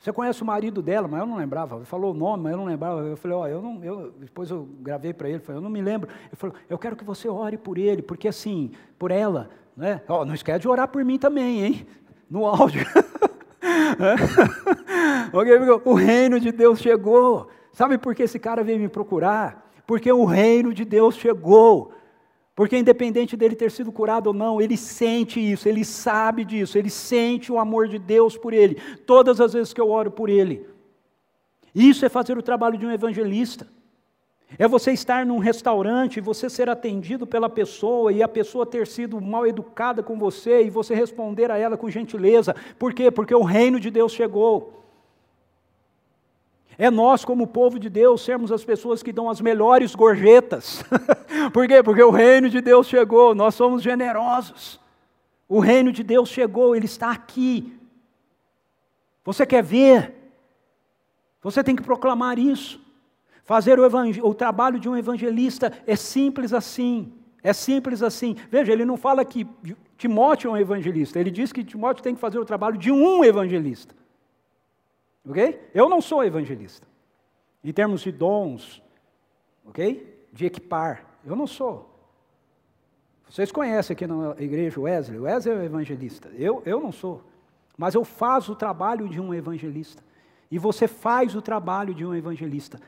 [0.00, 1.76] Você conhece o marido dela, mas eu não lembrava.
[1.76, 3.02] Ele falou o nome, mas eu não lembrava.
[3.02, 5.82] Eu falei, ó, eu não, eu, depois eu gravei para ele, falei, eu não me
[5.82, 6.08] lembro.
[6.08, 10.00] Ele falou, eu quero que você ore por ele, porque assim, por ela, né?
[10.08, 11.86] Ó, não esquece de orar por mim também, hein?
[12.30, 12.86] No áudio.
[15.84, 17.48] o reino de Deus chegou.
[17.72, 19.68] Sabe por que esse cara veio me procurar?
[19.84, 21.92] Porque o reino de Deus chegou.
[22.60, 26.90] Porque independente dele ter sido curado ou não, ele sente isso, ele sabe disso, ele
[26.90, 28.74] sente o amor de Deus por ele,
[29.06, 30.68] todas as vezes que eu oro por ele.
[31.74, 33.66] Isso é fazer o trabalho de um evangelista.
[34.58, 38.86] É você estar num restaurante e você ser atendido pela pessoa e a pessoa ter
[38.86, 42.54] sido mal educada com você e você responder a ela com gentileza.
[42.78, 43.10] Por quê?
[43.10, 44.84] Porque o reino de Deus chegou.
[46.82, 50.82] É nós, como povo de Deus, sermos as pessoas que dão as melhores gorjetas.
[51.52, 51.82] Por quê?
[51.82, 54.80] Porque o reino de Deus chegou, nós somos generosos.
[55.46, 57.78] O reino de Deus chegou, ele está aqui.
[59.22, 60.32] Você quer ver?
[61.42, 62.80] Você tem que proclamar isso.
[63.44, 63.86] Fazer o,
[64.26, 67.12] o, trabalho de um evangelista é simples assim.
[67.42, 68.36] É simples assim.
[68.50, 69.46] Veja, ele não fala que
[69.98, 73.22] Timóteo é um evangelista, ele diz que Timóteo tem que fazer o trabalho de um
[73.22, 73.99] evangelista.
[75.26, 75.70] Ok?
[75.74, 76.86] Eu não sou evangelista.
[77.62, 78.82] Em termos de dons,
[79.64, 80.26] ok?
[80.32, 81.04] De equipar.
[81.24, 81.90] Eu não sou.
[83.28, 85.20] Vocês conhecem aqui na igreja Wesley.
[85.20, 86.28] Wesley é evangelista.
[86.30, 87.22] Eu, eu não sou.
[87.76, 90.02] Mas eu faço o trabalho de um evangelista.
[90.50, 92.80] E você faz o trabalho de um evangelista.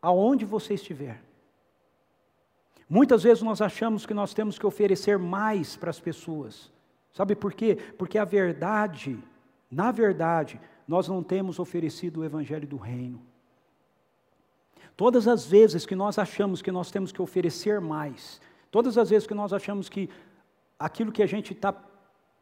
[0.00, 1.22] Aonde você estiver.
[2.88, 6.72] Muitas vezes nós achamos que nós temos que oferecer mais para as pessoas.
[7.12, 7.78] Sabe por quê?
[7.96, 9.22] Porque a verdade,
[9.70, 10.60] na verdade,
[10.92, 13.22] nós não temos oferecido o Evangelho do Reino.
[14.94, 19.26] Todas as vezes que nós achamos que nós temos que oferecer mais, todas as vezes
[19.26, 20.10] que nós achamos que
[20.78, 21.74] aquilo que a gente está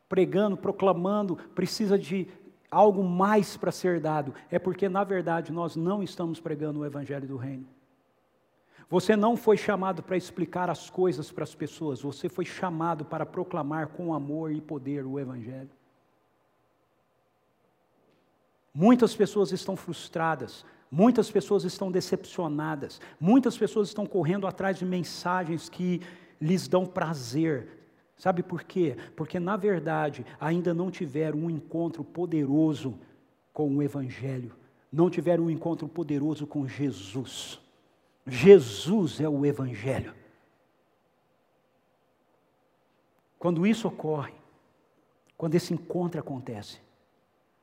[0.08, 2.26] pregando, proclamando, precisa de
[2.68, 7.28] algo mais para ser dado, é porque, na verdade, nós não estamos pregando o Evangelho
[7.28, 7.68] do Reino.
[8.88, 13.24] Você não foi chamado para explicar as coisas para as pessoas, você foi chamado para
[13.24, 15.70] proclamar com amor e poder o Evangelho.
[18.72, 25.68] Muitas pessoas estão frustradas, muitas pessoas estão decepcionadas, muitas pessoas estão correndo atrás de mensagens
[25.68, 26.00] que
[26.40, 27.68] lhes dão prazer.
[28.16, 28.96] Sabe por quê?
[29.16, 32.98] Porque, na verdade, ainda não tiveram um encontro poderoso
[33.52, 34.54] com o Evangelho,
[34.92, 37.60] não tiveram um encontro poderoso com Jesus.
[38.26, 40.14] Jesus é o Evangelho.
[43.38, 44.34] Quando isso ocorre,
[45.36, 46.78] quando esse encontro acontece,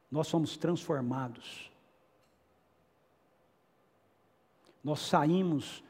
[0.09, 1.71] nós somos transformados.
[4.83, 5.83] Nós saímos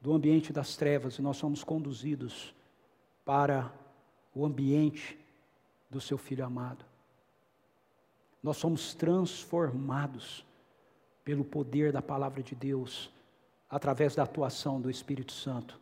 [0.00, 2.54] do ambiente das trevas e nós somos conduzidos
[3.24, 3.72] para
[4.34, 5.18] o ambiente
[5.90, 6.84] do seu filho amado.
[8.42, 10.44] Nós somos transformados
[11.24, 13.10] pelo poder da palavra de Deus,
[13.70, 15.80] através da atuação do Espírito Santo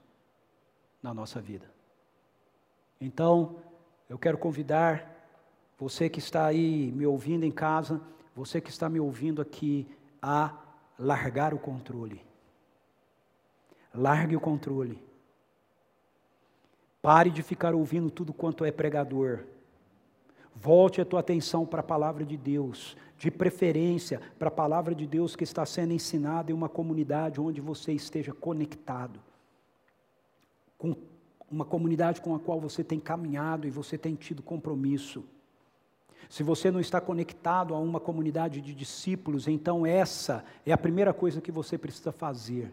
[1.02, 1.68] na nossa vida.
[3.00, 3.60] Então,
[4.08, 5.11] eu quero convidar
[5.82, 8.00] você que está aí me ouvindo em casa,
[8.36, 9.84] você que está me ouvindo aqui,
[10.22, 10.56] a
[10.96, 12.24] largar o controle.
[13.92, 15.02] Largue o controle.
[17.02, 19.40] Pare de ficar ouvindo tudo quanto é pregador.
[20.54, 25.04] Volte a tua atenção para a palavra de Deus, de preferência para a palavra de
[25.04, 29.18] Deus que está sendo ensinada em uma comunidade onde você esteja conectado,
[30.78, 30.94] com
[31.50, 35.24] uma comunidade com a qual você tem caminhado e você tem tido compromisso.
[36.28, 41.12] Se você não está conectado a uma comunidade de discípulos, então essa é a primeira
[41.12, 42.72] coisa que você precisa fazer.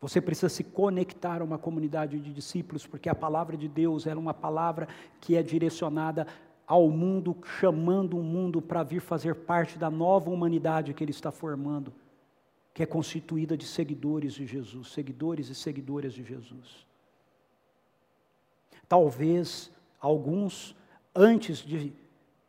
[0.00, 4.18] Você precisa se conectar a uma comunidade de discípulos, porque a palavra de Deus era
[4.18, 4.88] uma palavra
[5.20, 6.26] que é direcionada
[6.66, 11.30] ao mundo, chamando o mundo para vir fazer parte da nova humanidade que Ele está
[11.30, 11.92] formando,
[12.74, 16.84] que é constituída de seguidores de Jesus, seguidores e seguidoras de Jesus.
[18.88, 20.76] Talvez alguns,
[21.14, 21.92] antes de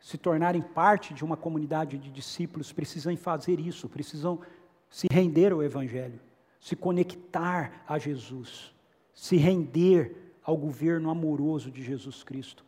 [0.08, 4.39] se tornarem parte de uma comunidade de discípulos, precisam fazer isso, precisam
[4.89, 6.22] se render ao Evangelho,
[6.62, 8.74] se conectar a Jesus,
[9.14, 12.64] se render ao governo amoroso de Jesus Cristo.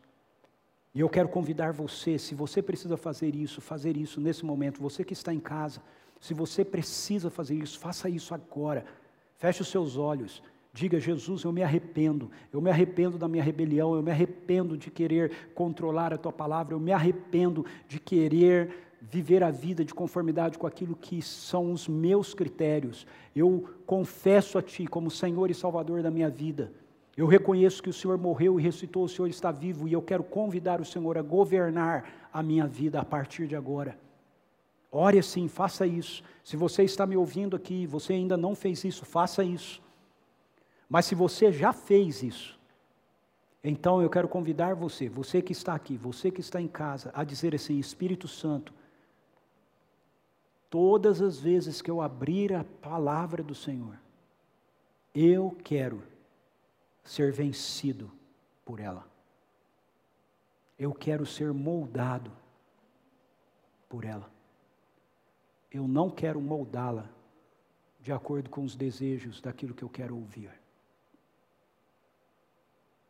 [0.93, 5.05] E eu quero convidar você, se você precisa fazer isso, fazer isso nesse momento, você
[5.05, 5.81] que está em casa,
[6.19, 8.83] se você precisa fazer isso, faça isso agora.
[9.37, 13.95] Feche os seus olhos Diga, Jesus, eu me arrependo, eu me arrependo da minha rebelião,
[13.95, 19.43] eu me arrependo de querer controlar a tua palavra, eu me arrependo de querer viver
[19.43, 23.07] a vida de conformidade com aquilo que são os meus critérios.
[23.36, 26.72] Eu confesso a Ti como Senhor e Salvador da minha vida.
[27.17, 30.24] Eu reconheço que o Senhor morreu e ressuscitou, o Senhor está vivo e eu quero
[30.24, 33.97] convidar o Senhor a governar a minha vida a partir de agora.
[34.91, 36.24] Ore assim, faça isso.
[36.43, 39.82] Se você está me ouvindo aqui, você ainda não fez isso, faça isso.
[40.89, 42.59] Mas se você já fez isso,
[43.63, 47.23] então eu quero convidar você, você que está aqui, você que está em casa, a
[47.23, 48.73] dizer assim: Espírito Santo,
[50.69, 53.99] todas as vezes que eu abrir a palavra do Senhor,
[55.13, 56.01] eu quero
[57.03, 58.11] ser vencido
[58.65, 59.07] por ela.
[60.77, 62.31] Eu quero ser moldado
[63.87, 64.31] por ela.
[65.71, 67.09] eu não quero moldá-la
[67.99, 70.59] de acordo com os desejos daquilo que eu quero ouvir.